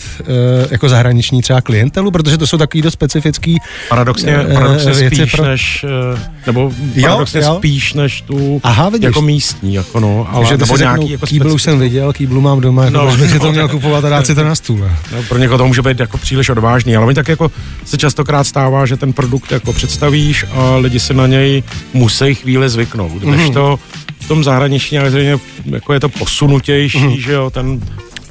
jako 0.71 0.89
zahraniční 0.89 1.41
třeba 1.41 1.61
klientelu, 1.73 2.11
protože 2.11 2.37
to 2.37 2.47
jsou 2.47 2.57
takový 2.57 2.81
dost 2.81 2.93
specifický 2.93 3.57
Paradoxně, 3.89 4.39
uh, 4.39 4.53
paradoxně 4.53 4.91
věci 4.91 5.15
spíš 5.15 5.31
pro... 5.31 5.45
než, 5.45 5.85
uh, 6.13 6.19
nebo 6.45 6.71
paradoxně 7.01 7.39
jo, 7.39 7.45
jo. 7.45 7.55
spíš 7.57 7.93
než 7.93 8.21
tu 8.21 8.61
Aha, 8.63 8.89
vidíš. 8.89 9.05
jako 9.05 9.21
místní, 9.21 9.73
jako 9.73 9.99
no, 9.99 10.27
ale 10.31 10.39
Takže 10.39 10.57
nebo 10.57 10.77
nějaký 10.77 11.11
jako 11.11 11.25
Kýblu 11.25 11.53
už 11.53 11.63
jsem 11.63 11.79
viděl, 11.79 12.13
kýblu 12.13 12.41
mám 12.41 12.61
doma, 12.61 12.85
jako 12.85 12.97
no, 12.97 13.17
bych 13.17 13.31
si 13.31 13.39
to 13.39 13.51
měl 13.51 13.67
kupovat 13.67 14.05
a 14.05 14.09
dát 14.09 14.25
si 14.25 14.35
to 14.35 14.43
na 14.43 14.55
stůl. 14.55 14.89
No, 15.11 15.23
pro 15.29 15.37
někoho 15.37 15.57
to 15.57 15.67
může 15.67 15.81
být 15.81 15.99
jako 15.99 16.17
příliš 16.17 16.49
odvážný, 16.49 16.95
ale 16.95 17.05
oni 17.05 17.15
tak 17.15 17.27
jako 17.27 17.51
se 17.85 17.97
častokrát 17.97 18.47
stává, 18.47 18.85
že 18.85 18.97
ten 18.97 19.13
produkt 19.13 19.51
jako 19.51 19.73
představíš 19.73 20.45
a 20.51 20.75
lidi 20.75 20.99
si 20.99 21.13
na 21.13 21.27
něj 21.27 21.63
musí 21.93 22.35
chvíli 22.35 22.69
zvyknout, 22.69 23.23
mm. 23.23 23.31
než 23.31 23.49
to 23.49 23.79
v 24.19 24.27
tom 24.27 24.43
zahraničí 24.43 24.95
nějak 24.95 25.13
jako 25.65 25.93
je 25.93 25.99
to 25.99 26.09
posunutější, 26.09 27.07
mm. 27.07 27.17
že 27.17 27.31
jo, 27.31 27.49
ten 27.49 27.81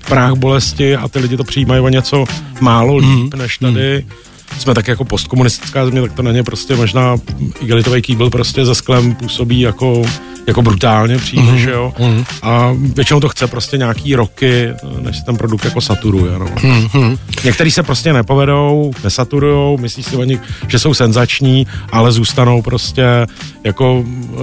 práh 0.08 0.34
bolesti 0.34 0.96
a 0.96 1.08
ty 1.08 1.18
lidi 1.18 1.36
to 1.36 1.44
přijímají 1.44 1.80
o 1.80 1.88
něco 1.88 2.24
málo 2.60 2.96
líp, 2.96 3.34
mm. 3.34 3.40
než 3.40 3.58
tady. 3.58 4.04
Mm. 4.06 4.32
Jsme 4.58 4.74
tak 4.74 4.88
jako 4.88 5.04
postkomunistická 5.04 5.84
země, 5.84 6.02
tak 6.02 6.12
to 6.12 6.22
na 6.22 6.32
ně 6.32 6.42
prostě 6.42 6.76
možná 6.76 7.16
igelitový 7.60 8.02
kýbl 8.02 8.30
prostě 8.30 8.64
ze 8.64 8.74
sklem 8.74 9.14
působí 9.14 9.60
jako 9.60 10.02
jako 10.46 10.62
brutálně 10.62 11.18
přijde, 11.18 11.42
mm-hmm. 11.42 11.68
jo. 11.68 11.92
Mm-hmm. 11.98 12.24
A 12.42 12.76
většinou 12.94 13.20
to 13.20 13.28
chce 13.28 13.46
prostě 13.46 13.78
nějaký 13.78 14.14
roky, 14.14 14.68
než 15.00 15.18
se 15.18 15.24
ten 15.24 15.36
produkt 15.36 15.64
jako 15.64 15.80
saturuje. 15.80 16.38
No. 16.38 16.46
Mm-hmm. 16.46 17.18
Některý 17.44 17.70
se 17.70 17.82
prostě 17.82 18.12
nepovedou, 18.12 18.92
nesaturujou, 19.04 19.78
myslí 19.78 20.02
si 20.02 20.16
oni, 20.16 20.40
že 20.68 20.78
jsou 20.78 20.94
senzační, 20.94 21.66
ale 21.92 22.12
zůstanou 22.12 22.62
prostě 22.62 23.04
jako 23.64 24.04
eh, 24.06 24.36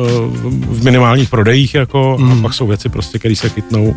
v 0.67 0.83
minimálních 0.83 1.29
prodejích, 1.29 1.73
jako, 1.73 2.15
mm. 2.19 2.31
a 2.31 2.33
mhm. 2.33 2.41
pak 2.41 2.53
jsou 2.53 2.67
věci 2.67 2.89
prostě, 2.89 3.19
které 3.19 3.35
se 3.35 3.49
chytnou 3.49 3.95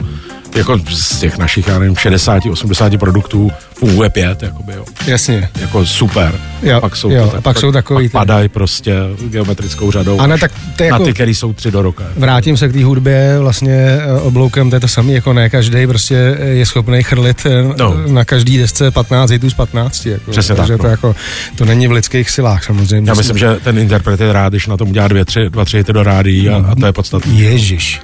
jako 0.55 0.79
z 0.91 1.19
těch 1.19 1.39
našich, 1.39 1.69
já 1.69 1.79
nevím, 1.79 1.97
60, 1.97 2.47
80 2.47 2.99
produktů 2.99 3.51
funguje 3.75 4.11
pět, 4.11 4.43
jakoby, 4.43 4.73
jo. 4.73 4.85
Jasně. 5.07 5.49
Jako 5.61 5.87
super. 5.87 6.41
Jo, 6.63 6.81
pak 6.81 6.97
jsou, 6.97 7.11
jo, 7.11 7.25
to, 7.25 7.31
tak, 7.31 7.43
pak 7.43 7.59
jsou 7.59 7.73
takový. 7.73 8.09
Pak 8.09 8.21
padají 8.21 8.49
prostě 8.49 8.95
geometrickou 9.21 9.91
řadou. 9.91 10.21
A 10.21 10.27
ne, 10.27 10.39
tak 10.39 10.53
to 10.77 10.85
jako, 10.85 10.99
na 10.99 11.05
ty, 11.05 11.13
které 11.13 11.31
jsou 11.31 11.53
tři 11.53 11.71
do 11.71 11.83
roka. 11.83 12.05
Vrátím 12.17 12.57
se 12.57 12.69
k 12.69 12.73
té 12.73 12.85
hudbě, 12.85 13.39
vlastně 13.39 13.75
eh, 13.75 14.21
obloukem, 14.21 14.71
to 14.71 14.77
je 14.77 14.81
to 14.81 14.89
samé, 14.89 15.13
jako 15.13 15.33
ne 15.33 15.51
každý 15.51 15.87
prostě 15.87 16.37
je 16.43 16.67
schopný 16.67 17.03
chrlit 17.03 17.47
eh, 17.47 17.63
no. 17.79 18.07
na 18.07 18.25
každý 18.25 18.59
desce 18.59 18.91
15 18.91 19.31
hitů 19.31 19.51
z 19.51 19.55
15. 19.55 20.07
Jako, 20.07 20.31
Přesně 20.31 20.55
takže 20.55 20.73
tak, 20.73 20.81
to, 20.81 20.87
no. 20.87 20.91
jako, 20.91 21.15
to 21.57 21.65
není 21.65 21.87
v 21.87 21.93
lidských 21.93 22.31
silách 22.31 22.65
samozřejmě. 22.65 23.11
Já 23.11 23.15
myslím, 23.15 23.39
že 23.39 23.57
ten 23.65 23.79
interpret 23.79 24.21
je 24.21 24.33
rád, 24.33 24.53
když 24.53 24.67
na 24.67 24.77
tom 24.77 24.91
udělá 24.91 25.09
dvě, 25.09 25.25
tři, 25.25 25.51
dva, 25.51 25.65
tři 25.65 25.77
hity 25.77 25.93
do 25.93 26.03
rádí 26.03 26.49
a, 26.49 26.57
a 26.57 26.75
to 26.75 26.87
je 26.87 26.93
podstatné. 26.93 27.33
Ježiš. 27.33 28.01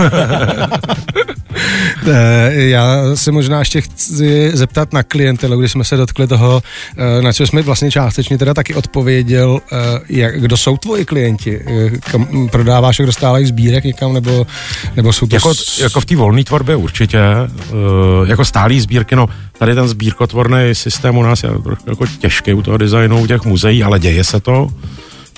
Eh, 0.00 0.66
já 2.52 3.02
se 3.14 3.32
možná 3.32 3.58
ještě 3.58 3.80
chci 3.80 4.50
zeptat 4.54 4.92
na 4.92 5.02
klientelu, 5.02 5.60
když 5.60 5.72
jsme 5.72 5.84
se 5.84 5.96
dotkli 5.96 6.26
toho, 6.26 6.62
eh, 6.96 7.22
na 7.22 7.32
co 7.32 7.46
jsme 7.46 7.62
vlastně 7.62 7.90
částečně 7.90 8.38
teda 8.38 8.54
taky 8.54 8.74
odpověděl, 8.74 9.60
eh, 9.72 9.76
jak, 10.08 10.40
kdo 10.40 10.56
jsou 10.56 10.76
tvoji 10.76 11.04
klienti? 11.04 11.60
Kam 12.00 12.48
prodáváš 12.48 13.00
a 13.00 13.06
dostávají 13.06 13.46
sbírek 13.46 13.84
někam, 13.84 14.12
nebo, 14.12 14.46
nebo 14.96 15.12
jsou 15.12 15.26
to... 15.26 15.36
Jako, 15.36 15.54
s... 15.54 15.78
jako 15.78 16.00
v 16.00 16.04
té 16.04 16.16
volné 16.16 16.44
tvorbě 16.44 16.76
určitě, 16.76 17.18
jako 18.26 18.44
stálý 18.44 18.80
sbírky, 18.80 19.16
no 19.16 19.28
tady 19.58 19.74
ten 19.74 19.88
sbírkotvorný 19.88 20.58
systém 20.72 21.16
u 21.16 21.22
nás 21.22 21.42
je 21.42 21.50
trochu 21.50 21.82
jako 21.86 22.06
těžký 22.06 22.52
u 22.52 22.62
toho 22.62 22.76
designu, 22.76 23.20
u 23.20 23.26
těch 23.26 23.44
muzeí, 23.44 23.82
ale 23.82 23.98
děje 23.98 24.24
se 24.24 24.40
to 24.40 24.68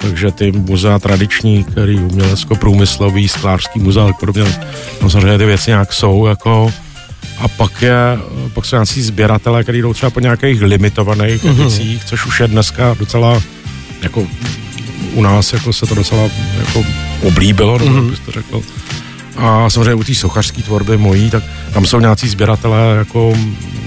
takže 0.05 0.31
ty 0.31 0.53
muzea 0.53 0.99
tradiční, 0.99 1.64
který 1.64 1.99
umělecko-průmyslový, 1.99 3.29
sklářský 3.29 3.81
muzea, 3.81 4.07
tak 4.07 4.21
podobně, 4.21 4.45
no 5.03 5.11
samozřejmě 5.11 5.38
ty 5.38 5.45
věci 5.45 5.71
nějak 5.71 5.93
jsou, 5.93 6.27
jako 6.27 6.73
a 7.38 7.49
pak, 7.49 7.83
je, 7.83 8.19
pak 8.55 8.64
jsou 8.64 8.77
nějaký 8.77 9.03
sběratelé, 9.03 9.62
kteří 9.62 9.83
jdou 9.83 9.95
třeba 9.95 10.11
po 10.11 10.21
nějakých 10.21 10.62
limitovaných 10.62 11.45
mm-hmm. 11.45 11.61
edicích, 11.61 12.05
což 12.05 12.27
už 12.27 12.40
je 12.40 12.49
dneska 12.49 12.97
docela 12.99 13.43
jako 14.03 14.27
u 15.14 15.23
nás 15.23 15.53
jako 15.53 15.73
se 15.73 15.87
to 15.87 15.95
docela 15.95 16.29
jako 16.59 16.85
oblíbilo, 17.23 17.79
mm-hmm. 17.79 18.11
bych 18.11 18.21
to 18.21 18.31
řekl. 18.33 18.62
A 19.37 19.70
samozřejmě 19.70 19.94
u 19.94 20.05
té 20.05 20.14
sochařské 20.14 20.62
tvorby 20.62 20.97
mojí, 20.97 21.31
tak 21.31 21.42
tam 21.73 21.87
jsou 21.87 22.01
nějací 22.01 22.29
sběratelé 22.29 22.97
jako, 22.99 23.35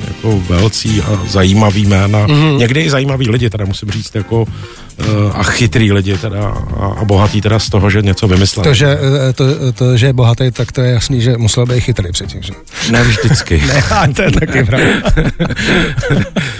jako 0.07 0.39
velcí 0.49 1.01
a 1.01 1.19
zajímavý 1.27 1.85
jména. 1.85 2.27
Mm-hmm. 2.27 2.57
Někdy 2.57 2.81
i 2.81 2.89
zajímaví 2.89 3.29
lidi, 3.29 3.49
teda 3.49 3.65
musím 3.65 3.91
říct, 3.91 4.15
jako 4.15 4.45
Eh, 4.99 5.31
a 5.33 5.43
chytrý 5.43 5.91
lidi 5.91 6.17
teda 6.17 6.47
a, 6.77 6.85
a 6.85 7.05
bohatý 7.05 7.41
teda 7.41 7.59
z 7.59 7.69
toho, 7.69 7.89
že 7.89 8.01
něco 8.01 8.27
vymyslel. 8.27 8.63
To, 8.63 8.73
že, 8.73 8.97
eh, 9.29 9.33
to, 9.33 9.73
to, 9.73 9.97
že 9.97 10.05
je 10.05 10.13
bohatý, 10.13 10.51
tak 10.51 10.71
to 10.71 10.81
je 10.81 10.91
jasný, 10.91 11.21
že 11.21 11.37
musel 11.37 11.65
být 11.65 11.81
chytrý 11.81 12.11
předtím, 12.11 12.41
že? 12.41 12.53
Ne 12.91 13.03
vždycky. 13.03 13.63
ne, 14.07 14.13
to 14.13 14.21
je 14.21 14.31
taky 14.31 14.63
pravda. 14.63 14.93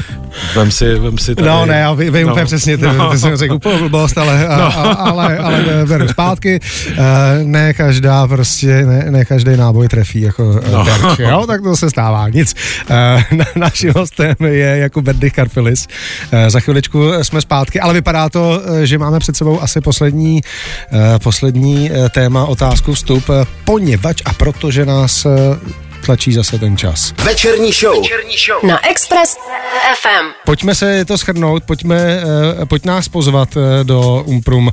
Vem 0.56 0.72
si, 0.72 0.96
vem 0.96 1.18
si 1.18 1.36
tady. 1.36 1.48
No 1.48 1.66
ne, 1.66 1.80
já 1.80 1.94
vím 1.94 2.14
no. 2.14 2.32
úplně 2.32 2.46
přesně, 2.46 2.78
ty, 2.78 2.86
no. 2.98 3.12
ty 3.12 3.18
jsem 3.18 3.38
řekl 3.38 3.54
úplně 3.54 3.78
blbost, 3.78 4.18
ale, 4.18 4.48
no. 4.58 4.64
a, 4.64 4.68
a, 4.68 4.94
ale, 4.94 5.38
ale 5.38 5.64
beru 5.88 6.08
zpátky. 6.08 6.60
Uh, 6.90 7.04
ne 7.44 7.74
každá 7.74 8.28
prostě, 8.28 8.86
ne, 8.86 9.06
ne 9.10 9.26
každý 9.26 9.58
náboj 9.58 9.88
trefí 9.88 10.22
jako 10.22 10.62
no. 10.72 10.86
terč, 10.86 11.20
jo, 11.20 11.44
tak 11.48 11.62
to 11.62 11.78
se 11.78 11.90
stává, 11.90 12.30
nic. 12.30 12.54
Uh, 12.90 13.38
na, 13.38 13.46
naším 13.56 13.92
hostem 13.96 14.36
je 14.46 14.78
jako 14.78 15.02
Berdych 15.02 15.34
Karpilis. 15.34 15.88
Za 16.48 16.60
chviličku 16.60 17.12
jsme 17.22 17.42
zpátky, 17.42 17.80
ale 17.80 17.94
vypadá 17.94 18.30
to, 18.30 18.62
že 18.84 18.98
máme 18.98 19.20
před 19.20 19.36
sebou 19.36 19.62
asi 19.62 19.82
poslední, 19.82 20.42
poslední 21.24 21.92
téma, 22.10 22.46
otázku, 22.46 22.94
vstup, 22.94 23.24
poněvadž 23.66 24.22
a 24.26 24.34
protože 24.34 24.86
nás 24.86 25.28
tlačí 26.06 26.34
zase 26.34 26.60
ten 26.60 26.78
čas. 26.78 27.14
Večerní 27.24 27.72
show. 27.72 28.02
Večerní 28.02 28.36
show. 28.48 28.64
Na 28.64 28.90
Express 28.90 29.38
FM. 30.02 30.26
Pojďme 30.46 30.76
se 30.76 31.06
to 31.06 31.18
schrnout, 31.18 31.64
pojďme, 31.64 32.24
uh, 32.58 32.66
pojď 32.66 32.86
nás 32.86 33.08
pozvat 33.08 33.56
uh, 33.56 33.64
do 33.84 34.24
Umprum, 34.26 34.68
uh, 34.68 34.72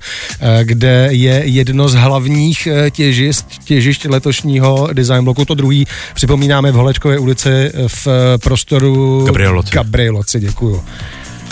kde 0.62 1.08
je 1.10 1.42
jedno 1.44 1.88
z 1.88 1.94
hlavních 1.94 2.68
těžišť, 2.90 3.44
těžišť 3.64 4.04
letošního 4.04 4.88
design 4.92 5.24
bloku. 5.24 5.44
To 5.44 5.54
druhý 5.54 5.86
připomínáme 6.14 6.72
v 6.72 6.74
Holečkové 6.74 7.18
ulici 7.18 7.72
v 7.86 8.06
prostoru 8.42 9.24
Gabrieloci. 9.26 9.70
Gabrieloci, 9.74 10.40
děkuju. 10.40 10.84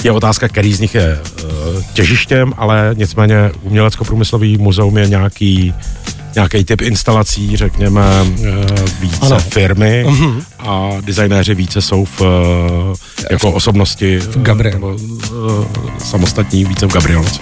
Je 0.05 0.13
otázka, 0.13 0.49
který 0.49 0.75
z 0.75 0.81
nich 0.81 0.95
je 0.95 1.19
těžištěm, 1.93 2.53
ale 2.57 2.91
nicméně 2.95 3.51
umělecko-průmyslový 3.63 4.59
muzeum 4.59 4.99
je 4.99 5.09
nějaký 5.09 5.75
nějaký 6.35 6.65
typ 6.65 6.81
instalací, 6.81 7.57
řekněme, 7.57 8.03
eh, 8.45 8.85
více 9.01 9.27
ano. 9.27 9.39
firmy 9.39 10.05
uh-huh. 10.09 10.43
a 10.59 10.91
designéři 11.01 11.55
více 11.55 11.83
jsou 11.83 12.05
v, 12.05 12.23
eh, 12.23 13.29
jako 13.31 13.53
osobnosti 13.53 14.19
v 14.19 14.43
Gabriel. 14.43 14.75
nebo 14.75 14.97
samostatní 15.99 16.65
více 16.65 16.87
v 16.87 16.93
Gabrieloci. 16.93 17.41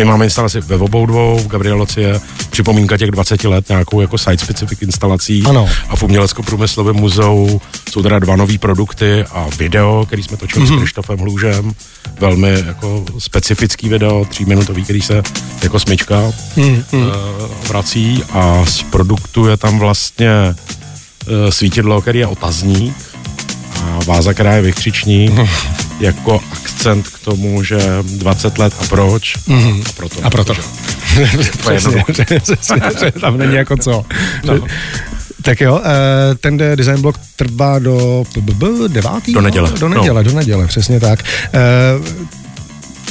My 0.00 0.04
máme 0.04 0.24
instalaci 0.24 0.60
ve 0.60 0.76
obou 0.76 1.06
dvou, 1.06 1.38
v 1.38 1.46
Gabrieloci 1.46 2.00
je 2.00 2.20
připomínka 2.50 2.96
těch 2.96 3.10
20 3.10 3.44
let 3.44 3.68
nějakou 3.68 4.00
jako 4.00 4.18
site-specific 4.18 4.82
instalací 4.82 5.42
ano. 5.48 5.68
a 5.88 5.96
v 5.96 6.02
Umělecko-průmyslovém 6.02 6.96
muzeu 6.96 7.60
jsou 7.90 8.02
teda 8.02 8.18
dva 8.18 8.36
nové 8.36 8.58
produkty 8.58 9.24
a 9.32 9.46
video, 9.58 10.04
který 10.06 10.22
jsme 10.22 10.36
točili 10.36 10.64
mm-hmm. 10.64 10.68
s 10.68 10.70
mhm. 10.70 10.78
Krištofem 10.78 11.18
Hlužem, 11.18 11.72
velmi 12.20 12.64
jako 12.66 13.04
specifický 13.18 13.88
video, 13.88 14.24
tříminutový, 14.24 14.84
který 14.84 15.02
se 15.02 15.22
jako 15.62 15.80
smyčka 15.80 16.32
mm-hmm. 16.56 16.84
uh, 16.92 17.06
vrací 17.68 18.22
a 18.32 18.64
z 18.66 18.82
produktu 18.82 19.46
je 19.46 19.56
tam 19.56 19.78
vlastně 19.78 20.30
uh, 20.48 21.50
svítidlo, 21.50 22.00
který 22.00 22.18
je 22.18 22.26
otazník 22.26 22.96
a 23.82 23.98
váza, 24.06 24.34
která 24.34 24.54
je 24.54 24.62
vykřičník, 24.62 25.32
jako 26.00 26.40
akcent 26.52 27.08
k 27.08 27.18
tomu, 27.18 27.62
že 27.62 27.78
20 28.02 28.58
let 28.58 28.74
a 28.80 28.86
proč. 28.86 29.36
Mm-hmm. 29.36 29.82
A 29.86 29.92
proto. 29.92 30.20
A 30.22 30.30
proto. 30.30 30.54
Přesně, 31.60 32.04
že 33.00 33.12
tam 33.20 33.38
není 33.38 33.54
jako 33.54 33.76
co. 33.76 34.04
No. 34.44 34.66
Tak 35.42 35.60
jo, 35.60 35.80
eh, 35.84 36.34
ten 36.34 36.58
design 36.74 37.00
blok 37.00 37.16
trvá 37.36 37.78
do 37.78 38.24
9. 38.88 39.10
Do 39.32 39.40
neděle. 39.40 39.70
Do 39.78 39.88
neděle, 39.88 40.24
no. 40.24 40.30
do 40.30 40.36
neděle, 40.36 40.66
přesně 40.66 41.00
tak. 41.00 41.24
Eh, 41.54 42.30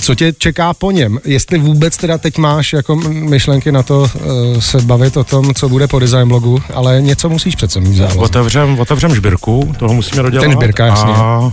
co 0.01 0.15
tě 0.15 0.33
čeká 0.37 0.73
po 0.73 0.91
něm? 0.91 1.19
Jestli 1.25 1.59
vůbec 1.59 1.97
teda 1.97 2.17
teď 2.17 2.37
máš 2.37 2.73
jako 2.73 2.95
myšlenky 2.95 3.71
na 3.71 3.83
to 3.83 3.99
uh, 4.01 4.59
se 4.59 4.81
bavit 4.81 5.17
o 5.17 5.23
tom, 5.23 5.53
co 5.53 5.69
bude 5.69 5.87
po 5.87 5.99
design 5.99 6.27
blogu, 6.27 6.61
ale 6.73 7.01
něco 7.01 7.29
musíš 7.29 7.55
přece 7.55 7.79
mít 7.79 7.95
závazek. 7.95 8.21
Otevřem, 8.21 8.79
otevřem 8.79 9.15
žbirku, 9.15 9.73
toho 9.79 9.93
musíme 9.93 10.23
dodělat. 10.23 10.43
Ten 10.43 10.51
žbirka, 10.51 10.85
jasně. 10.85 11.13
A 11.13 11.51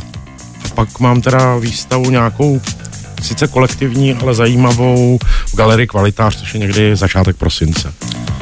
pak 0.75 1.01
mám 1.01 1.21
teda 1.21 1.57
výstavu 1.57 2.11
nějakou 2.11 2.61
sice 3.23 3.47
kolektivní, 3.47 4.15
ale 4.15 4.35
zajímavou 4.35 5.19
v 5.47 5.57
galerii 5.57 5.87
Kvalitář, 5.87 6.37
což 6.37 6.55
je 6.55 6.61
někdy 6.61 6.97
začátek 6.97 7.37
prosince. 7.37 7.93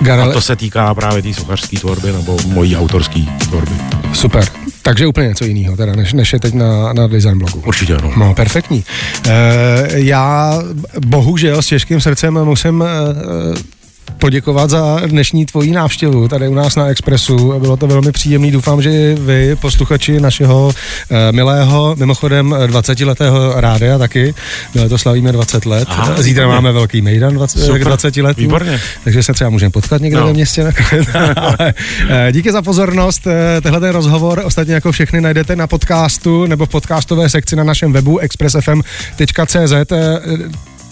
Garale... 0.00 0.30
A 0.30 0.32
to 0.32 0.40
se 0.40 0.56
týká 0.56 0.94
právě 0.94 1.22
té 1.22 1.34
sochařské 1.34 1.78
tvorby 1.78 2.12
nebo 2.12 2.36
mojí 2.46 2.76
autorské 2.76 3.20
tvorby. 3.48 3.72
Super. 4.12 4.44
Takže 4.82 5.06
úplně 5.06 5.28
něco 5.28 5.44
jiného, 5.44 5.76
teda, 5.76 5.92
než, 5.96 6.12
než 6.12 6.32
je 6.32 6.40
teď 6.40 6.54
na, 6.54 6.92
na 6.92 7.06
design 7.06 7.38
blogu. 7.38 7.62
Určitě 7.66 7.96
ano. 7.96 8.12
No, 8.16 8.34
perfektní. 8.34 8.84
E, 9.26 9.88
já 9.92 10.58
bohužel 11.06 11.62
s 11.62 11.66
těžkým 11.66 12.00
srdcem 12.00 12.44
musím 12.44 12.82
e, 12.82 12.86
poděkovat 14.18 14.70
za 14.70 15.00
dnešní 15.06 15.46
tvoji 15.46 15.72
návštěvu 15.72 16.28
tady 16.28 16.48
u 16.48 16.54
nás 16.54 16.76
na 16.76 16.86
Expressu. 16.86 17.58
Bylo 17.58 17.76
to 17.76 17.86
velmi 17.86 18.12
příjemný. 18.12 18.50
Doufám, 18.50 18.82
že 18.82 19.14
vy, 19.14 19.56
posluchači 19.56 20.20
našeho 20.20 20.66
uh, 20.66 20.72
milého, 21.30 21.96
mimochodem 21.98 22.50
20-letého 22.50 23.60
rádia 23.60 23.98
taky, 23.98 24.34
no, 24.74 24.88
to 24.88 24.98
slavíme 24.98 25.32
20 25.32 25.66
let. 25.66 25.88
Aha, 25.90 26.22
Zítra 26.22 26.44
výborně. 26.44 26.54
máme 26.54 26.72
velký 26.72 27.02
mejdan 27.02 27.34
20, 27.34 27.58
Super, 27.58 27.84
20 27.84 28.16
let. 28.16 28.36
Výborně. 28.36 28.80
Takže 29.04 29.22
se 29.22 29.32
třeba 29.32 29.50
můžeme 29.50 29.70
potkat 29.70 30.02
někde 30.02 30.20
no. 30.20 30.26
ve 30.26 30.32
městě. 30.32 30.64
Ale, 31.36 31.74
uh, 32.02 32.32
díky 32.32 32.52
za 32.52 32.62
pozornost. 32.62 33.26
Uh, 33.26 33.32
tenhle 33.62 33.80
ten 33.80 33.90
rozhovor 33.90 34.42
ostatně 34.44 34.74
jako 34.74 34.92
všechny 34.92 35.20
najdete 35.20 35.56
na 35.56 35.66
podcastu 35.66 36.46
nebo 36.46 36.66
v 36.66 36.68
podcastové 36.68 37.28
sekci 37.28 37.56
na 37.56 37.64
našem 37.64 37.92
webu 37.92 38.18
expressfm.cz 38.18 39.92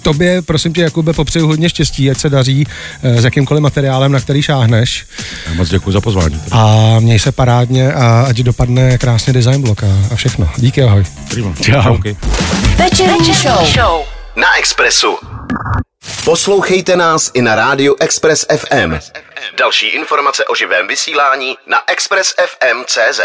tobě, 0.02 0.42
prosím 0.42 0.72
tě, 0.72 0.82
Jakube, 0.82 1.12
popřeju 1.12 1.46
hodně 1.46 1.68
štěstí, 1.68 2.10
ať 2.10 2.18
se 2.18 2.30
daří 2.30 2.66
eh, 3.02 3.20
s 3.20 3.24
jakýmkoliv 3.24 3.62
materiálem, 3.62 4.12
na 4.12 4.20
který 4.20 4.42
šáhneš. 4.42 5.06
Já 5.46 5.54
moc 5.54 5.68
děkuji 5.68 5.92
za 5.92 6.00
pozvání. 6.00 6.42
A 6.50 6.96
měj 7.00 7.18
se 7.18 7.32
parádně 7.32 7.92
a 7.92 8.24
ať 8.28 8.36
dopadne 8.36 8.98
krásně 8.98 9.32
design 9.32 9.62
blok 9.62 9.82
a, 9.82 9.86
a 10.12 10.16
všechno. 10.16 10.50
Díky, 10.56 10.82
ahoj. 10.82 11.04
Čau. 11.60 11.98
Večerní 12.76 13.34
show. 13.34 14.04
Na 14.36 14.58
Expressu. 14.58 15.18
Poslouchejte 16.24 16.96
nás 16.96 17.30
i 17.34 17.42
na 17.42 17.54
rádiu 17.54 17.96
Express 18.00 18.46
FM. 18.56 18.94
Další 19.58 19.86
informace 19.86 20.44
o 20.44 20.54
živém 20.54 20.88
vysílání 20.88 21.56
na 21.66 21.78
expressfm.cz. 21.86 23.20